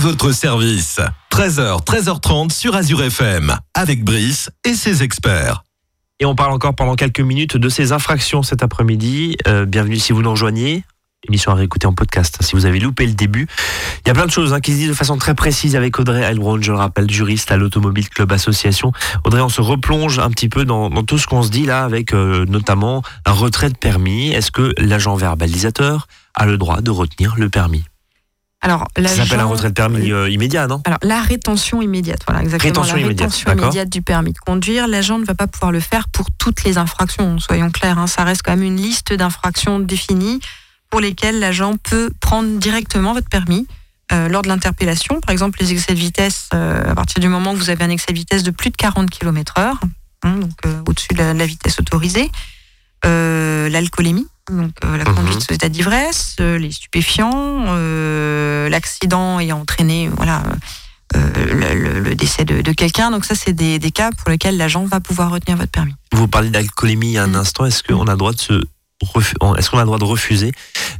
votre 0.00 0.32
service. 0.32 0.98
13h, 1.30 1.84
13h30 1.84 2.52
sur 2.52 2.74
Azure 2.74 3.02
FM, 3.02 3.54
avec 3.74 4.02
Brice 4.02 4.50
et 4.64 4.72
ses 4.72 5.02
experts. 5.02 5.62
Et 6.20 6.24
on 6.24 6.34
parle 6.34 6.52
encore 6.52 6.74
pendant 6.74 6.94
quelques 6.94 7.20
minutes 7.20 7.58
de 7.58 7.68
ces 7.68 7.92
infractions 7.92 8.42
cet 8.42 8.62
après-midi. 8.62 9.36
Euh, 9.46 9.66
bienvenue 9.66 9.98
si 9.98 10.14
vous 10.14 10.22
nous 10.22 10.30
rejoignez. 10.30 10.84
Émission 11.28 11.52
à 11.52 11.54
réécouter 11.54 11.86
en 11.86 11.92
podcast 11.92 12.38
si 12.40 12.56
vous 12.56 12.64
avez 12.64 12.80
loupé 12.80 13.06
le 13.06 13.12
début. 13.12 13.46
Il 14.04 14.08
y 14.08 14.10
a 14.10 14.14
plein 14.14 14.24
de 14.24 14.30
choses 14.30 14.54
hein, 14.54 14.60
qui 14.60 14.72
se 14.72 14.76
disent 14.78 14.88
de 14.88 14.94
façon 14.94 15.18
très 15.18 15.34
précise 15.34 15.76
avec 15.76 15.98
Audrey 15.98 16.22
Elbron, 16.22 16.62
je 16.62 16.72
le 16.72 16.78
rappelle, 16.78 17.10
juriste 17.10 17.52
à 17.52 17.58
l'Automobile 17.58 18.08
Club 18.08 18.32
Association. 18.32 18.92
Audrey, 19.24 19.42
on 19.42 19.50
se 19.50 19.60
replonge 19.60 20.18
un 20.18 20.30
petit 20.30 20.48
peu 20.48 20.64
dans, 20.64 20.88
dans 20.88 21.02
tout 21.02 21.18
ce 21.18 21.26
qu'on 21.26 21.42
se 21.42 21.50
dit 21.50 21.66
là 21.66 21.84
avec 21.84 22.14
euh, 22.14 22.46
notamment 22.46 23.02
un 23.26 23.32
retrait 23.32 23.68
de 23.68 23.76
permis. 23.76 24.30
Est-ce 24.30 24.50
que 24.50 24.72
l'agent 24.78 25.14
verbalisateur 25.14 26.06
a 26.34 26.46
le 26.46 26.56
droit 26.56 26.80
de 26.80 26.90
retenir 26.90 27.34
le 27.36 27.50
permis? 27.50 27.84
Alors, 28.62 28.88
Ça 29.08 29.16
s'appelle 29.24 29.40
un 29.40 29.46
retrait 29.46 29.68
de 29.70 29.74
permis 29.74 30.12
euh, 30.12 30.28
immédiat, 30.28 30.66
non? 30.66 30.82
Alors, 30.84 30.98
la 31.02 31.22
rétention 31.22 31.80
immédiate, 31.80 32.20
voilà, 32.26 32.42
exactement. 32.42 32.68
Rétention 32.82 32.96
la 32.96 33.06
rétention 33.08 33.50
immédiate 33.64 33.88
du 33.88 34.02
permis 34.02 34.32
de 34.32 34.38
conduire. 34.38 34.86
L'agent 34.86 35.18
ne 35.18 35.24
va 35.24 35.34
pas 35.34 35.46
pouvoir 35.46 35.72
le 35.72 35.80
faire 35.80 36.08
pour 36.08 36.26
toutes 36.36 36.64
les 36.64 36.76
infractions, 36.76 37.38
soyons 37.38 37.70
clairs. 37.70 37.98
hein. 37.98 38.06
Ça 38.06 38.22
reste 38.24 38.42
quand 38.42 38.50
même 38.52 38.62
une 38.62 38.76
liste 38.76 39.14
d'infractions 39.14 39.80
définies 39.80 40.40
pour 40.90 41.00
lesquelles 41.00 41.38
l'agent 41.38 41.76
peut 41.82 42.10
prendre 42.20 42.58
directement 42.58 43.14
votre 43.14 43.28
permis. 43.28 43.66
euh, 44.12 44.28
lors 44.28 44.42
de 44.42 44.48
l'interpellation, 44.48 45.20
par 45.20 45.30
exemple 45.30 45.58
les 45.60 45.70
excès 45.72 45.94
de 45.94 45.98
vitesse, 46.00 46.48
euh, 46.52 46.82
à 46.90 46.94
partir 46.96 47.20
du 47.20 47.28
moment 47.28 47.52
où 47.52 47.56
vous 47.56 47.70
avez 47.70 47.84
un 47.84 47.90
excès 47.90 48.12
de 48.12 48.18
vitesse 48.18 48.42
de 48.42 48.50
plus 48.50 48.70
de 48.70 48.76
40 48.76 49.08
km/h, 49.08 49.74
hein, 50.24 50.36
donc 50.36 50.50
euh, 50.66 50.82
au-dessus 50.88 51.14
de 51.14 51.18
la, 51.18 51.32
la 51.32 51.46
vitesse 51.46 51.78
autorisée, 51.78 52.28
euh, 53.06 53.68
l'alcoolémie, 53.68 54.26
donc 54.50 54.72
euh, 54.84 54.96
la 54.96 55.04
Mhm. 55.04 55.14
conduite 55.14 55.40
sous 55.40 55.52
état 55.54 55.68
d'ivresse, 55.68 56.36
euh, 56.40 56.58
les 56.58 56.72
stupéfiants, 56.72 57.64
euh, 57.68 58.68
l'accident 58.68 59.40
ayant 59.40 59.60
entraîné 59.60 60.08
voilà, 60.08 60.42
le, 61.14 61.74
le- 61.74 62.00
le 62.00 62.14
décès 62.14 62.44
de, 62.44 62.60
de 62.60 62.72
quelqu'un. 62.72 63.10
Donc 63.10 63.24
ça, 63.24 63.34
c'est 63.34 63.52
des, 63.52 63.78
des 63.78 63.90
cas 63.90 64.10
pour 64.16 64.30
lesquels 64.30 64.56
l'agent 64.56 64.84
va 64.84 65.00
pouvoir 65.00 65.30
retenir 65.30 65.56
votre 65.58 65.70
permis. 65.72 65.94
Vous 66.12 66.28
parlez 66.28 66.50
d'alcoolémie 66.50 67.08
il 67.08 67.12
y 67.12 67.18
a 67.18 67.24
un 67.24 67.28
Mm. 67.28 67.34
instant. 67.36 67.64
Est-ce 67.66 67.82
qu'on 67.82 68.06
a 68.06 68.12
le 68.12 68.18
droit 68.18 68.32
de 68.32 68.40
se 68.40 68.62
est-ce 69.58 69.70
qu'on 69.70 69.78
a 69.78 69.80
le 69.80 69.86
droit 69.86 69.98
de 69.98 70.04
refuser 70.04 70.52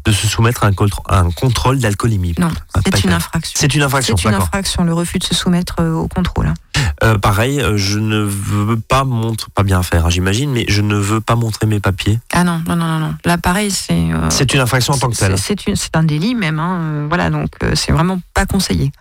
de 0.06 0.12
se 0.12 0.26
soumettre 0.26 0.64
à 0.64 0.68
un, 0.68 0.70
contr- 0.70 1.02
à 1.08 1.20
un 1.20 1.30
contrôle 1.30 1.78
d'alcoolémie? 1.78 2.34
Non, 2.38 2.48
Ah, 2.74 2.80
c'est 2.84 3.04
une 3.04 3.12
infraction. 3.12 3.52
C'est 3.54 3.74
une 3.74 3.82
infraction, 3.82 4.16
C'est 4.16 4.28
une 4.28 4.34
infraction, 4.34 4.84
le 4.84 4.94
refus 4.94 5.18
de 5.18 5.24
se 5.24 5.34
soumettre 5.34 5.76
euh, 5.80 5.92
au 5.92 6.08
contrôle. 6.08 6.46
hein. 6.46 6.54
Euh, 7.02 7.18
pareil, 7.18 7.60
euh, 7.60 7.76
je 7.76 7.98
ne 7.98 8.18
veux 8.22 8.78
pas 8.78 9.04
montrer, 9.04 9.48
pas 9.54 9.62
bien 9.62 9.82
faire, 9.82 10.06
hein, 10.06 10.10
j'imagine, 10.10 10.50
mais 10.50 10.64
je 10.68 10.80
ne 10.82 10.96
veux 10.96 11.20
pas 11.20 11.34
montrer 11.36 11.66
mes 11.66 11.80
papiers. 11.80 12.18
Ah 12.32 12.44
non, 12.44 12.62
non, 12.66 12.76
non, 12.76 12.86
non, 12.86 12.98
non. 13.00 13.14
Là, 13.24 13.38
pareil, 13.38 13.70
c'est. 13.70 13.92
euh, 13.94 14.28
C'est 14.30 14.52
une 14.54 14.60
infraction 14.60 14.94
en 14.94 14.98
tant 14.98 15.08
que 15.10 15.16
telle. 15.16 15.36
C'est 15.38 15.96
un 15.96 16.02
délit 16.02 16.34
même. 16.34 16.58
hein, 16.58 17.06
voilà, 17.08 17.30
donc 17.30 17.50
euh, 17.62 17.72
c'est 17.74 17.92
vraiment 17.92 18.20
pas 18.34 18.46
conseillé. 18.46 18.92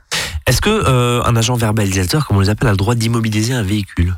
Est-ce 0.45 0.61
que 0.61 1.23
un 1.25 1.35
agent 1.35 1.55
verbalisateur, 1.55 2.25
comme 2.27 2.37
on 2.37 2.39
les 2.41 2.49
appelle, 2.49 2.67
a 2.69 2.71
le 2.71 2.77
droit 2.77 2.95
d'immobiliser 2.95 3.53
un 3.53 3.63
véhicule? 3.63 4.15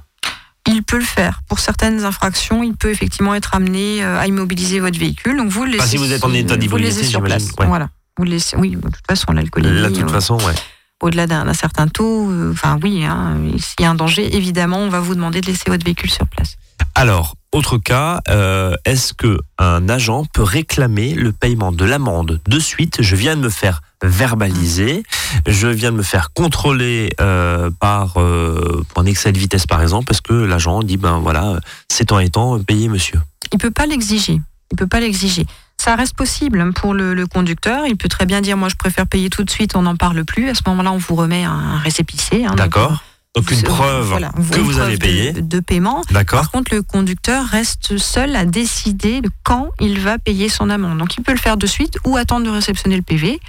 Il 0.68 0.84
peut 0.84 0.98
le 1.00 1.04
faire. 1.04 1.42
Pour 1.48 1.60
certaines 1.60 2.06
infractions, 2.06 2.64
il 2.64 2.76
peut 2.76 2.92
effectivement 2.92 3.34
être 3.34 3.56
amené 3.56 4.04
euh, 4.04 4.20
à 4.20 4.28
immobiliser 4.28 4.80
votre 4.80 5.00
véhicule. 5.00 5.38
Donc 5.38 5.50
vous 5.50 5.64
le 5.64 5.72
laissez. 5.72 5.82
Enfin, 5.82 5.90
si 5.90 5.98
vous 5.98 6.12
êtes 6.14 6.24
en 6.24 6.34
état 6.34 6.56
vous 6.56 6.78
le 6.78 6.84
laissez 6.84 7.04
sur 7.04 7.22
place. 7.24 7.50
ouais. 7.60 7.66
Voilà. 7.66 7.90
Vous 8.18 8.26
le 8.26 8.32
laissez. 8.32 8.58
Oui, 8.58 8.72
de 8.72 8.82
toute 8.82 9.08
façon, 9.08 9.32
l'alcoolémie. 9.32 9.82
Là, 9.82 9.90
de 9.90 9.96
toute 9.96 10.10
euh, 10.10 10.14
façon, 10.14 10.38
ouais. 10.38 10.54
au-delà 11.02 11.26
d'un 11.28 11.46
d'un 11.46 11.54
certain 11.54 11.88
taux, 11.88 12.30
euh, 12.30 12.52
enfin 12.52 12.78
oui, 12.84 13.04
hein, 13.06 13.38
s'il 13.58 13.84
y 13.84 13.86
a 13.86 13.90
un 13.90 13.96
danger, 13.96 14.36
évidemment, 14.36 14.78
on 14.78 14.90
va 14.90 15.00
vous 15.00 15.16
demander 15.16 15.42
de 15.42 15.48
laisser 15.48 15.70
votre 15.70 15.86
véhicule 15.86 16.12
sur 16.12 16.28
place. 16.28 16.58
Alors, 16.94 17.36
autre 17.52 17.78
cas, 17.78 18.22
euh, 18.30 18.76
est-ce 18.86 19.14
que 19.14 19.40
un 19.58 19.90
agent 19.90 20.26
peut 20.34 20.44
réclamer 20.44 21.14
le 21.14 21.32
paiement 21.32 21.72
de 21.72 21.84
l'amende 21.86 22.40
de 22.48 22.60
suite? 22.60 22.98
Je 23.02 23.16
viens 23.16 23.36
de 23.36 23.42
me 23.42 23.50
faire 23.50 23.82
verbaliser, 24.04 25.04
je 25.48 25.68
viens 25.68 25.92
de 25.92 25.98
me 25.98 26.04
faire 26.04 26.32
contrôler 26.34 27.14
euh, 27.20 27.70
par 27.80 28.18
euh, 28.18 28.84
un 28.96 29.06
excès 29.06 29.32
de 29.32 29.38
vitesse 29.38 29.68
par 29.68 29.82
exemple, 29.82 30.06
parce 30.06 30.22
que 30.22 30.34
l'agent 30.34 30.82
dit 30.82 30.98
ben 30.98 31.20
voilà, 31.20 31.60
c'est 31.90 32.06
temps 32.06 32.20
et 32.20 32.30
temps, 32.30 32.60
payez 32.60 32.88
monsieur. 32.88 33.20
Il 33.52 33.60
peut 33.60 33.72
pas 33.72 33.86
l'exiger. 33.86 34.40
Il 34.72 34.78
peut 34.78 34.88
pas 34.88 35.02
l'exiger. 35.02 35.46
Ça 35.78 35.96
reste 35.96 36.16
possible 36.16 36.72
pour 36.74 36.94
le, 36.94 37.14
le 37.14 37.28
conducteur. 37.28 37.86
Il 37.88 37.98
peut 37.98 38.08
très 38.08 38.26
bien 38.26 38.40
dire 38.40 38.56
moi 38.56 38.70
je 38.70 38.76
préfère 38.76 39.08
payer 39.08 39.30
tout 39.30 39.44
de 39.44 39.50
suite, 39.50 39.76
on 39.76 39.82
n'en 39.82 39.96
parle 39.98 40.24
plus. 40.24 40.50
À 40.50 40.54
ce 40.54 40.62
moment-là, 40.68 40.92
on 40.94 40.98
vous 40.98 41.16
remet 41.16 41.44
un, 41.44 41.52
un 41.52 41.78
récépissé. 41.80 42.46
hein, 42.46 42.56
D'accord. 42.56 43.04
Donc 43.36 43.50
une 43.50 43.64
preuve 43.64 44.08
voilà, 44.08 44.30
que 44.30 44.60
vous 44.60 44.72
preuve 44.74 44.82
avez 44.82 44.98
de- 44.98 45.02
payé. 45.02 45.32
de 45.32 45.60
paiement. 45.62 46.02
D'accord. 46.12 46.42
Par 46.42 46.52
contre, 46.52 46.74
le 46.76 46.82
conducteur 46.82 47.46
reste 47.46 47.98
seul 47.98 48.36
à 48.36 48.44
décider 48.44 49.22
de 49.22 49.30
quand 49.44 49.70
il 49.80 50.00
va 50.00 50.18
payer 50.18 50.50
son 50.50 50.70
amende. 50.70 50.98
Donc, 50.98 51.16
il 51.18 51.24
peut 51.24 51.32
le 51.32 51.38
faire 51.38 51.56
de 51.56 51.66
suite 51.66 51.98
ou 52.06 52.18
attendre 52.18 52.46
de 52.46 52.52
réceptionner 52.52 52.98
le 52.98 53.02
PV 53.04 53.40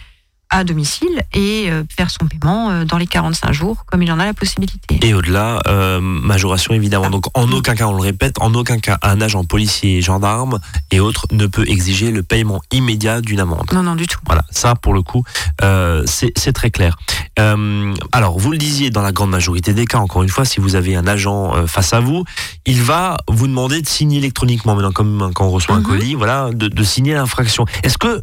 à 0.53 0.62
domicile 0.65 1.23
et 1.35 1.67
euh, 1.71 1.83
faire 1.97 2.11
son 2.11 2.27
paiement 2.27 2.71
euh, 2.71 2.85
dans 2.85 2.99
les 2.99 3.07
45 3.09 3.53
jours, 3.53 3.85
comme 3.87 4.03
il 4.03 4.12
en 4.12 4.21
a 4.21 4.25
la 4.25 4.35
possibilité. 4.35 5.01
Et 5.03 5.15
au-delà, 5.15 5.59
euh, 5.67 6.01
majoration 6.01 6.75
évidemment. 6.75 7.11
Donc 7.11 7.27
en 7.37 7.51
aucun 7.51 7.75
cas, 7.75 7.87
on 7.88 7.95
le 7.95 8.03
répète, 8.03 8.37
en 8.41 8.55
aucun 8.55 8.79
cas, 8.79 8.99
un 9.03 9.21
agent 9.21 9.45
policier, 9.45 10.01
gendarme 10.03 10.61
et 10.93 11.01
autres 11.01 11.27
ne 11.33 11.47
peut 11.47 11.65
exiger 11.69 12.11
le 12.12 12.23
paiement 12.23 12.61
immédiat 12.71 13.21
d'une 13.21 13.41
amende. 13.41 13.69
Non, 13.73 13.83
non, 13.83 13.97
du 13.97 14.07
tout. 14.07 14.21
Voilà, 14.27 14.45
ça 14.51 14.75
pour 14.77 14.95
le 14.95 15.03
coup, 15.03 15.25
euh, 15.62 16.05
c'est 16.07 16.33
c'est 16.37 16.53
très 16.53 16.71
clair. 16.71 16.97
Euh, 17.38 17.95
alors, 18.12 18.38
vous 18.38 18.53
le 18.53 18.59
disiez, 18.59 18.91
dans 18.91 19.01
la 19.03 19.12
grande 19.12 19.31
majorité 19.31 19.73
des 19.73 19.87
cas, 19.87 19.99
encore 19.99 20.23
une 20.23 20.29
fois, 20.29 20.45
si 20.45 20.61
vous 20.61 20.77
avez 20.77 20.95
un 20.97 21.07
agent 21.07 21.55
euh, 21.57 21.67
face 21.67 21.95
à 21.95 22.01
vous, 22.01 22.25
il 22.67 22.83
va 22.83 23.17
vous 23.29 23.47
demander 23.47 23.81
de 23.81 23.88
signer 23.88 24.19
électroniquement, 24.19 24.75
maintenant 24.75 24.93
comme 24.93 25.31
quand 25.35 25.47
on 25.47 25.51
reçoit 25.51 25.77
un 25.77 25.79
Mhm. 25.79 25.85
colis, 25.87 26.15
voilà, 26.15 26.51
de, 26.53 26.69
de 26.69 26.85
signer 26.85 27.15
l'infraction. 27.15 27.65
Est-ce 27.83 27.97
que 27.97 28.23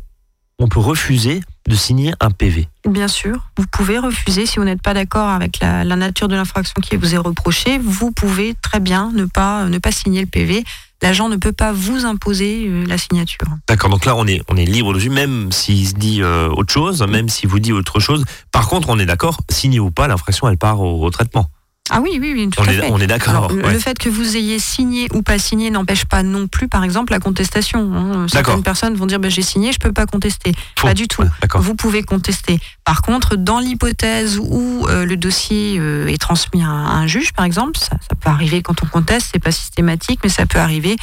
on 0.60 0.67
peut 0.67 0.80
refuser 0.80 1.41
de 1.67 1.76
signer 1.76 2.13
un 2.19 2.32
PV 2.32 2.67
Bien 2.88 3.08
sûr, 3.08 3.50
vous 3.58 3.65
pouvez 3.72 3.98
refuser 3.98 4.45
si 4.45 4.58
vous 4.58 4.65
n'êtes 4.65 4.82
pas 4.82 4.93
d'accord 4.93 5.30
avec 5.30 5.60
la, 5.60 5.84
la 5.84 5.95
nature 5.95 6.28
de 6.28 6.36
l'infraction 6.36 6.76
qui 6.82 6.98
vous 6.98 7.15
est 7.15 7.17
reprochée. 7.17 7.78
Vous 7.78 8.12
pouvez 8.12 8.56
très 8.62 8.80
bien 8.80 9.12
ne 9.13 9.26
pas 9.26 9.65
ne 9.65 9.78
pas 9.78 9.91
signer 9.91 10.22
le 10.22 10.28
PV. 10.28 10.63
L'agent 11.02 11.30
ne 11.30 11.38
peut 11.38 11.54
pas 11.54 11.72
vous 11.72 12.06
imposer 12.06 12.65
euh, 12.67 12.86
la 12.86 12.98
signature. 12.98 13.48
D'accord, 13.67 13.89
donc 13.89 14.06
là 14.06 14.15
on 14.15 14.28
est 14.28 14.41
on 14.50 14.58
est 14.58 14.65
libre 14.65 14.93
dessus, 14.93 15.10
même 15.10 15.52
s'il 15.52 15.88
se 15.88 15.93
dit 15.93 16.22
euh, 16.22 16.50
autre 16.50 16.74
chose, 16.74 17.02
même 17.04 17.30
s'il 17.30 17.48
vous 17.48 17.60
dit 17.60 17.72
autre 17.72 18.00
chose. 18.00 18.26
Par 18.52 18.67
contre, 18.67 18.89
on 18.89 19.00
est 19.00 19.06
d'accord, 19.06 19.38
signé 19.50 19.80
ou 19.80 19.91
pas, 19.91 20.08
l'infraction 20.08 20.50
elle 20.50 20.58
part 20.58 20.82
au, 20.82 21.06
au 21.06 21.10
traitement. 21.10 21.50
Ah 21.91 22.02
oui, 22.02 22.17
oui, 22.21 22.34
oui, 22.36 22.49
tout 22.49 22.62
On 22.62 22.67
à 22.67 22.71
est 22.73 22.78
fait. 22.78 22.89
on 22.91 22.99
est 22.99 23.08
d'accord. 23.08 23.52
Le- 23.52 23.63
ouais. 23.63 23.73
Le 23.73 23.80
fait 23.80 23.97
que 23.97 24.10
vous 24.10 24.36
ayez 24.38 24.60
signé 24.60 25.08
ou 25.13 25.21
pas 25.21 25.39
signé 25.39 25.71
n'empêche 25.71 26.06
pas 26.06 26.23
non 26.23 26.47
plus, 26.47 26.67
par 26.67 26.84
exemple, 26.84 27.12
la 27.13 27.19
contestation. 27.19 27.91
hein. 27.95 28.28
Certaines 28.28 28.63
personnes 28.63 28.95
vont 28.95 29.06
dire 29.06 29.19
bah, 29.19 29.30
j'ai 29.30 29.41
signé, 29.41 29.71
je 29.73 29.80
peux 29.80 29.91
pas 29.93 30.06
contester. 30.06 30.54
Faux. 30.78 30.88
Pas 30.88 30.93
du 30.93 31.08
tout. 31.08 31.21
Ouais. 31.23 31.30
Vous 31.56 31.75
pouvez 31.75 32.04
contester. 32.04 32.60
Par 32.86 33.02
contre, 33.02 33.36
dans 33.36 33.60
l'hypothèse 33.60 34.39
où 34.41 34.86
euh, 34.88 35.06
le 35.06 35.17
dossier 35.17 35.78
euh, 35.80 36.08
est 36.08 36.17
transmis 36.19 36.63
à 36.63 36.67
un, 36.67 36.86
à 36.86 36.91
un 36.93 37.08
juge, 37.08 37.34
par 37.34 37.45
exemple, 37.45 37.78
ça, 37.78 37.97
ça 38.08 38.15
peut 38.19 38.30
arriver 38.30 38.62
quand 38.62 38.84
on 38.84 38.88
conteste, 38.88 39.30
c'est 39.34 39.39
pas 39.43 39.52
systématique, 39.52 40.19
mais 40.23 40.30
ça 40.30 40.45
peut 40.45 40.60
arriver. 40.60 40.95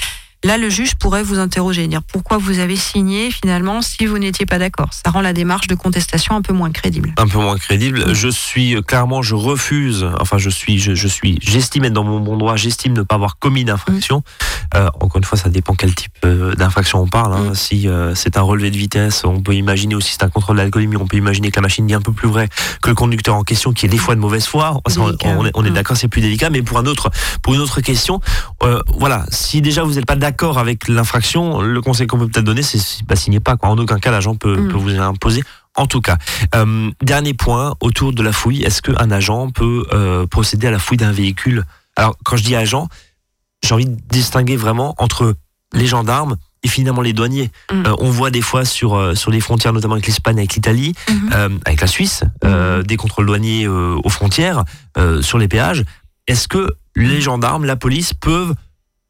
Là, 0.45 0.59
le 0.59 0.69
juge 0.69 0.95
pourrait 0.95 1.23
vous 1.23 1.39
interroger, 1.39 1.89
dire 1.89 2.03
pourquoi 2.03 2.39
vous 2.39 2.59
avez 2.59 2.77
signé 2.77 3.31
finalement 3.31 3.83
si 3.83 4.07
vous 4.07 4.19
n'étiez 4.19 4.47
pas 4.47 4.59
d'accord. 4.59 4.91
Ça 4.93 5.11
rend 5.11 5.21
la 5.21 5.33
démarche 5.33 5.67
de 5.67 5.75
contestation 5.75 6.37
un 6.37 6.43
peu 6.43 6.53
moins 6.53 6.71
crédible. 6.71 7.13
un 7.17 7.27
peu 7.27 7.39
moins 7.39 7.57
crédible. 7.57 8.15
Je 8.15 8.29
suis 8.29 8.77
euh, 8.77 8.83
clairement, 8.83 9.23
je 9.23 9.35
refuse. 9.35 10.07
Enfin, 10.21 10.39
je 10.39 10.51
suis, 10.51 10.79
je, 10.79 10.95
je 10.95 11.09
suis, 11.09 11.39
j'estime 11.43 11.85
être 11.87 11.93
dans 11.95 12.05
mon 12.05 12.21
bon 12.21 12.37
droit. 12.37 12.55
J'estime 12.57 12.93
ne 12.93 13.03
pas 13.03 13.17
avoir 13.17 13.39
commis 13.39 13.65
d'infraction. 13.65 14.23
Euh, 14.75 14.89
encore 15.01 15.17
une 15.17 15.25
fois, 15.25 15.39
ça 15.39 15.49
dépend 15.49 15.75
quel 15.75 15.95
type 15.95 16.13
euh, 16.25 16.55
d'infraction 16.55 17.01
on 17.01 17.09
parle. 17.09 17.33
hein. 17.33 17.55
Si 17.55 17.89
euh, 17.89 18.15
c'est 18.15 18.37
un 18.37 18.43
relevé 18.43 18.71
de 18.71 18.77
vitesse, 18.77 19.25
on 19.25 19.41
peut 19.41 19.55
imaginer 19.55 19.95
aussi 19.95 20.13
c'est 20.13 20.23
un 20.23 20.29
contrôle 20.29 20.59
d'alcoolémie. 20.59 20.97
On 20.97 21.07
peut 21.07 21.17
imaginer 21.17 21.51
que 21.51 21.57
la 21.57 21.63
machine 21.63 21.87
dit 21.87 21.95
un 21.95 22.03
peu 22.03 22.13
plus 22.13 22.29
vrai 22.29 22.49
que 22.83 22.89
le 22.91 22.95
conducteur 22.95 23.35
en 23.35 23.43
question, 23.43 23.73
qui 23.73 23.87
est 23.87 23.89
des 23.89 23.99
fois 23.99 24.15
de 24.15 24.21
mauvaise 24.21 24.47
foi. 24.47 24.81
On, 24.99 25.11
est, 25.47 25.51
on 25.55 25.65
est 25.65 25.71
d'accord, 25.71 25.97
c'est 25.97 26.09
plus 26.09 26.21
délicat. 26.21 26.51
Mais 26.51 26.63
pour 26.63 26.79
un 26.79 26.87
autre, 26.87 27.11
pour 27.43 27.55
une 27.55 27.61
autre 27.61 27.81
question, 27.81 28.21
euh, 28.63 28.81
voilà, 28.99 29.25
si 29.31 29.61
déjà 29.63 29.83
vous 29.83 29.95
n'êtes 29.95 30.07
pas 30.07 30.15
d'accord 30.15 30.26
avec 30.59 30.89
l'infraction, 30.89 31.61
le 31.61 31.81
conseil 31.81 32.07
qu'on 32.07 32.19
peut 32.19 32.29
peut-être 32.29 32.45
donner, 32.45 32.63
c'est 32.63 33.05
bah, 33.07 33.17
signez 33.17 33.41
pas. 33.41 33.57
Quoi. 33.57 33.69
En 33.71 33.79
aucun 33.79 33.99
cas, 33.99 34.11
l'agent 34.11 34.35
peut, 34.35 34.57
Mm. 34.57 34.69
peut 34.69 34.77
vous 34.79 34.99
imposer. 34.99 35.43
En 35.75 35.87
tout 35.87 36.01
cas, 36.01 36.17
euh, 36.55 36.91
dernier 37.03 37.35
point 37.35 37.75
autour 37.81 38.13
de 38.13 38.23
la 38.23 38.33
fouille. 38.33 38.63
Est-ce 38.63 38.81
qu'un 38.83 39.11
agent 39.11 39.51
peut 39.51 39.85
euh, 39.93 40.27
procéder 40.27 40.67
à 40.67 40.71
la 40.71 40.79
fouille 40.79 40.97
d'un 40.97 41.13
véhicule? 41.13 41.65
Alors, 41.97 42.17
quand 42.25 42.37
je 42.37 42.45
dis 42.45 42.57
agent, 42.57 42.89
j'ai 43.63 43.75
envie 43.75 43.87
de 43.87 43.97
distinguer 44.11 44.57
vraiment 44.57 44.95
entre 44.99 45.35
les 45.75 45.87
gendarmes 45.87 46.37
et 46.63 46.69
finalement 46.69 47.03
les 47.03 47.13
douaniers. 47.13 47.51
Mm. 47.71 47.87
Euh, 47.87 47.95
on 47.99 48.11
voit 48.11 48.31
des 48.31 48.41
fois 48.41 48.65
sur, 48.65 49.17
sur 49.17 49.31
les 49.31 49.41
frontières, 49.41 49.73
notamment 49.75 49.95
avec 49.95 50.07
l'Espagne, 50.07 50.39
avec 50.39 50.55
l'Italie, 50.55 50.95
Mhm. 51.11 51.31
euh, 51.35 51.49
avec 51.67 51.81
la 51.83 51.87
Suisse, 51.87 52.25
euh, 52.45 52.83
des 52.83 52.97
contrôles 52.97 53.27
douaniers 53.27 53.69
aux 53.69 54.09
frontières, 54.09 54.65
sur 55.21 55.37
les 55.39 55.49
péages. 55.49 55.85
Est-ce 56.27 56.49
que 56.49 56.75
les 56.97 57.21
gendarmes, 57.21 57.67
la 57.67 57.77
police 57.77 58.15
peuvent, 58.15 58.55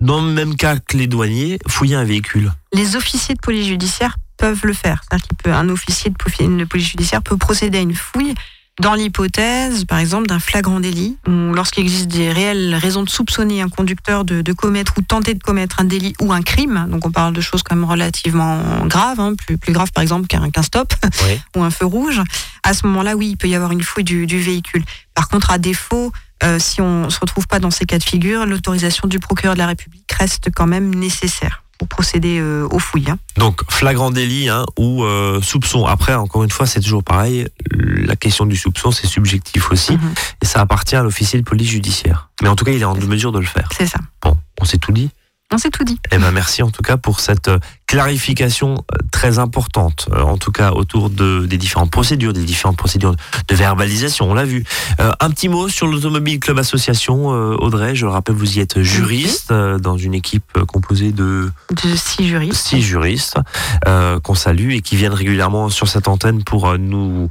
dans 0.01 0.21
le 0.21 0.33
même 0.33 0.57
cas 0.57 0.77
que 0.77 0.97
les 0.97 1.07
douaniers, 1.07 1.59
fouiller 1.67 1.97
un 1.97 2.05
véhicule 2.05 2.53
les 2.77 2.95
officiers 2.95 3.35
de 3.35 3.41
police 3.41 3.67
judiciaire 3.67 4.17
peuvent 4.37 4.65
le 4.65 4.75
faire. 4.75 5.03
C'est-à-dire 5.11 5.59
un 5.59 5.69
officier 5.71 6.11
de 6.11 6.65
police 6.65 6.89
judiciaire 6.89 7.23
peut 7.23 7.39
procéder 7.39 7.79
à 7.79 7.81
une 7.81 7.95
fouille 7.95 8.35
dans 8.79 8.93
l'hypothèse, 8.93 9.87
par 9.87 9.99
exemple, 9.99 10.27
d'un 10.27 10.39
flagrant 10.39 10.81
délit, 10.81 11.17
ou 11.27 11.55
lorsqu'il 11.55 11.83
existe 11.83 12.09
des 12.09 12.31
réelles 12.31 12.75
raisons 12.75 13.03
de 13.03 13.09
soupçonner 13.09 13.63
un 13.63 13.71
conducteur 13.71 14.27
de, 14.27 14.43
de, 14.43 14.53
commettre 14.53 14.93
ou 14.99 15.01
tenter 15.01 15.33
de 15.33 15.43
commettre 15.43 15.81
un 15.81 15.85
délit 15.85 16.13
ou 16.21 16.31
un 16.31 16.43
crime, 16.43 16.87
donc 16.91 17.07
on 17.07 17.11
parle 17.11 17.33
de 17.33 17.41
choses 17.41 17.63
quand 17.63 17.75
même 17.75 17.87
relativement 17.87 18.61
graves, 18.85 19.19
hein, 19.19 19.33
plus, 19.35 19.57
plus 19.57 19.73
graves 19.73 19.93
par 19.93 20.03
exemple 20.03 20.27
qu'un 20.27 20.51
qu 20.51 20.63
stop 20.63 20.93
Oui. 21.25 21.41
ou 21.57 21.63
un 21.63 21.71
feu 21.71 21.87
rouge, 21.87 22.21
à 22.63 22.75
ce 22.75 22.87
moment-là, 22.87 23.17
oui, 23.17 23.29
il 23.31 23.37
peut 23.39 23.49
y 23.49 23.55
avoir 23.55 23.73
une 23.73 23.83
fouille 23.83 24.05
du, 24.05 24.27
du 24.27 24.39
véhicule. 24.39 24.85
Par 25.15 25.29
contre, 25.29 25.51
à 25.51 25.57
défaut, 25.57 26.13
euh, 26.44 26.59
si 26.59 26.81
on 26.81 27.09
se 27.11 27.18
retrouve 27.20 27.46
pas 27.46 27.59
dans 27.61 27.70
ces 27.70 27.87
cas 27.87 27.99
de 27.99 28.05
figure, 28.05 28.46
l'autorisation 28.46 29.09
du 29.09 29.18
procureur 29.18 29.55
de 29.55 29.59
la 29.59 29.66
République 29.66 30.11
reste 30.12 30.51
quand 30.55 30.66
même 30.66 30.94
nécessaire 30.94 31.62
pour 31.79 31.88
procéder 31.88 32.38
euh, 32.40 32.66
aux 32.70 32.79
fouilles. 32.79 33.11
hein. 33.11 33.18
Donc 33.37 33.61
flagrant 33.70 34.11
délit 34.11 34.49
hein, 34.49 34.64
ou 34.79 35.05
euh, 35.05 35.42
soupçon. 35.42 35.85
Après, 35.85 36.14
encore 36.14 36.42
une 36.42 36.51
fois, 36.51 36.66
c'est 36.66 36.81
toujours 36.81 37.05
pareil. 37.05 37.49
La 37.70 38.16
question 38.16 38.46
du 38.46 38.57
soupçon, 38.57 38.90
c'est 38.90 39.07
subjectif 39.07 39.70
aussi, 39.70 39.92
Mhm. 39.92 40.14
et 40.42 40.46
ça 40.46 40.61
appartient 40.61 40.96
à 40.96 41.03
l'officier 41.03 41.38
de 41.38 41.44
police 41.44 41.68
judiciaire. 41.68 42.31
Mais 42.42 42.49
en 42.49 42.57
tout 42.57 42.64
cas, 42.64 42.72
il 42.72 42.81
est 42.81 42.85
en 42.87 42.94
mesure 42.96 43.31
de 43.33 43.40
le 43.40 43.46
faire. 43.46 43.68
C'est 43.77 43.87
ça. 43.87 43.99
Bon, 44.22 44.37
on 44.61 44.64
s'est 44.64 44.79
tout 44.79 44.92
dit. 44.92 45.11
On 45.53 45.59
s'est 45.59 45.71
tout 45.71 45.85
dit. 45.85 45.99
Eh 46.11 46.19
ben 46.19 46.33
merci 46.33 46.63
en 46.63 46.71
tout 46.71 46.83
cas 46.83 46.97
pour 46.97 47.21
cette 47.21 47.47
euh, 47.49 47.59
clarification 47.87 48.75
euh, 48.93 48.99
très 49.13 49.39
importante, 49.39 50.09
euh, 50.13 50.21
en 50.23 50.39
tout 50.39 50.51
cas 50.51 50.73
autour 50.73 51.09
de, 51.09 51.47
des 51.47 51.57
différentes 51.57 51.93
procédures, 51.93 52.33
des 52.33 52.45
différentes 52.45 52.77
procédures 52.77 53.15
de 53.47 53.55
verbalisation, 53.55 54.29
on 54.29 54.35
l'a 54.35 54.45
vu. 54.45 54.65
Euh, 54.99 55.13
un 55.21 55.31
petit 55.31 55.49
mot 55.49 55.69
sur 55.69 55.87
l'Automobile 55.87 56.41
Club 56.41 56.59
Association, 56.59 57.27
Audrey, 57.29 57.95
je 57.95 58.07
le 58.07 58.13
rappelle, 58.13 58.35
vous 58.35 58.59
y 58.59 58.61
êtes 58.61 58.83
juriste 58.83 59.53
dans 59.53 59.97
une 59.97 60.15
équipe 60.15 60.59
composée 60.67 61.13
de 61.13 61.51
De 61.71 61.97
six 61.97 62.27
juristes. 62.27 62.67
six 62.67 62.83
juristes 62.83 63.39
euh, 63.87 64.19
qu'on 64.21 64.35
salue 64.35 64.73
et 64.73 64.81
qui 64.83 64.97
viennent 64.97 65.13
régulièrement 65.15 65.69
sur 65.69 65.89
cette 65.89 66.09
antenne 66.09 66.43
pour 66.43 66.77
nous 66.77 67.29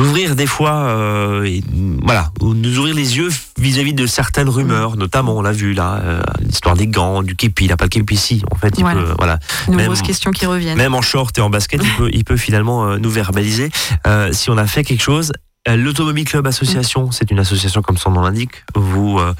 ouvrir 0.00 0.34
des 0.36 0.46
fois, 0.46 0.72
euh, 0.72 1.44
et, 1.44 1.62
voilà, 2.02 2.30
ou 2.40 2.54
nous 2.54 2.78
ouvrir 2.78 2.94
les 2.94 3.16
yeux 3.18 3.28
vis-à-vis 3.58 3.92
de 3.94 4.06
certaines 4.06 4.48
rumeurs, 4.48 4.96
notamment 4.96 5.36
on 5.36 5.42
l'a 5.42 5.52
vu 5.52 5.74
là, 5.74 6.00
euh, 6.02 6.22
l'histoire 6.40 6.76
des 6.76 6.86
gants, 6.86 7.22
du 7.22 7.36
képi, 7.36 7.66
il 7.66 7.68
n'a 7.68 7.76
pas 7.76 7.84
le 7.84 7.90
képi 7.90 8.14
ici, 8.14 8.42
en 8.50 8.56
fait, 8.56 8.74
il 8.78 8.80
Voilà. 8.80 9.02
peut, 9.02 9.14
voilà, 9.18 9.36
De 9.66 9.70
Même- 9.72 9.80
nombreuses 9.80 10.02
questions 10.02 10.30
qui 10.30 10.46
reviennent. 10.46 10.78
même 10.78 10.94
en 10.94 11.02
short 11.02 11.36
et 11.38 11.40
en 11.42 11.50
basket, 11.50 11.82
il 11.84 11.90
peut, 11.96 12.10
il 12.12 12.24
peut 12.24 12.36
finalement 12.38 12.86
euh, 12.88 12.98
nous 12.98 13.10
verbaliser 13.10 13.70
euh, 14.06 14.32
si 14.32 14.50
on 14.50 14.56
a 14.58 14.66
fait 14.66 14.82
quelque 14.82 15.02
chose. 15.02 15.30
L'Automobile 15.68 16.24
Club 16.24 16.46
Association, 16.48 17.12
c'est 17.12 17.30
une 17.30 17.38
association 17.38 17.82
comme 17.82 17.96
son 17.96 18.10
nom 18.10 18.22
l'indique. 18.22 18.64
Vous, 18.74 19.20
euh, 19.20 19.32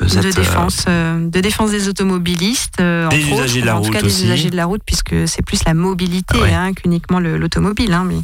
vous 0.00 0.18
êtes, 0.18 0.24
de 0.24 0.32
défense, 0.32 0.86
euh, 0.88 1.28
de 1.28 1.40
défense 1.40 1.70
des 1.70 1.88
automobilistes, 1.88 2.80
euh, 2.80 3.06
Des 3.08 3.18
entre 3.18 3.34
usagers 3.34 3.42
autres, 3.42 3.60
de 3.60 3.66
la 3.66 3.76
en 3.76 3.80
tout 3.82 3.90
cas 3.92 4.02
des 4.02 4.24
usagers 4.24 4.50
de 4.50 4.56
la 4.56 4.64
route, 4.64 4.80
puisque 4.84 5.14
c'est 5.28 5.42
plus 5.42 5.62
la 5.64 5.74
mobilité 5.74 6.40
ouais. 6.40 6.52
hein, 6.52 6.72
qu'uniquement 6.72 7.20
le- 7.20 7.36
l'automobile. 7.38 7.92
Hein, 7.92 8.04
mais 8.08 8.16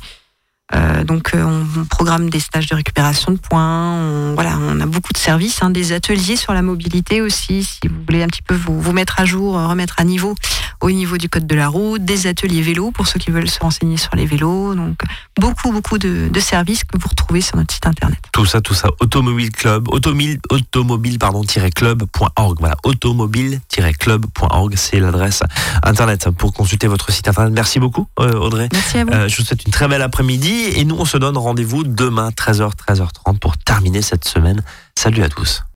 euh, 0.74 1.04
donc 1.04 1.32
euh, 1.34 1.42
on, 1.44 1.64
on 1.80 1.84
programme 1.84 2.28
des 2.28 2.40
stages 2.40 2.66
de 2.66 2.74
récupération 2.74 3.30
de 3.30 3.38
points, 3.38 3.92
on, 3.92 4.34
voilà, 4.34 4.58
on 4.60 4.80
a 4.80 4.86
beaucoup 4.86 5.12
de 5.12 5.18
services, 5.18 5.62
hein, 5.62 5.70
des 5.70 5.92
ateliers 5.92 6.34
sur 6.36 6.52
la 6.52 6.62
mobilité 6.62 7.20
aussi, 7.20 7.62
si 7.62 7.86
vous 7.88 7.94
voulez 8.06 8.22
un 8.22 8.26
petit 8.26 8.42
peu 8.42 8.54
vous, 8.54 8.80
vous 8.80 8.92
mettre 8.92 9.20
à 9.20 9.24
jour, 9.24 9.56
euh, 9.56 9.68
remettre 9.68 9.94
à 9.98 10.04
niveau 10.04 10.34
au 10.80 10.90
niveau 10.90 11.18
du 11.18 11.28
code 11.28 11.46
de 11.46 11.54
la 11.54 11.68
route, 11.68 12.04
des 12.04 12.26
ateliers 12.26 12.62
vélos 12.62 12.90
pour 12.90 13.06
ceux 13.06 13.18
qui 13.18 13.30
veulent 13.30 13.48
se 13.48 13.60
renseigner 13.60 13.96
sur 13.96 14.14
les 14.16 14.26
vélos, 14.26 14.74
donc 14.74 14.98
beaucoup 15.40 15.70
beaucoup 15.70 15.98
de, 15.98 16.28
de 16.30 16.40
services 16.40 16.84
que 16.84 16.98
vous 16.98 17.08
retrouvez 17.08 17.40
sur 17.40 17.56
notre 17.56 17.72
site 17.72 17.86
internet. 17.86 18.18
Tout 18.32 18.44
ça, 18.44 18.60
tout 18.60 18.74
ça, 18.74 18.88
Automobile 19.00 19.52
Club, 19.52 19.88
automobile, 19.88 20.40
automobile 20.50 21.18
pardon, 21.18 21.42
club.org. 21.74 22.56
Voilà, 22.58 22.76
automobile-club.org, 22.84 24.74
c'est 24.76 25.00
l'adresse 25.00 25.42
internet 25.82 26.28
pour 26.30 26.52
consulter 26.52 26.86
votre 26.86 27.10
site 27.12 27.28
internet. 27.28 27.52
Merci 27.54 27.78
beaucoup, 27.78 28.08
euh, 28.20 28.34
Audrey. 28.34 28.68
Merci 28.72 28.98
à 28.98 29.04
vous. 29.04 29.12
Euh, 29.12 29.28
je 29.28 29.36
vous 29.36 29.44
souhaite 29.44 29.64
une 29.64 29.72
très 29.72 29.88
belle 29.88 30.02
après-midi 30.02 30.55
et 30.64 30.84
nous, 30.84 30.96
on 30.96 31.04
se 31.04 31.16
donne 31.18 31.36
rendez-vous 31.36 31.84
demain, 31.84 32.30
13h, 32.30 32.72
13h30 32.76 33.38
pour 33.38 33.56
terminer 33.58 34.02
cette 34.02 34.26
semaine. 34.26 34.62
Salut 34.94 35.22
à 35.22 35.28
tous. 35.28 35.62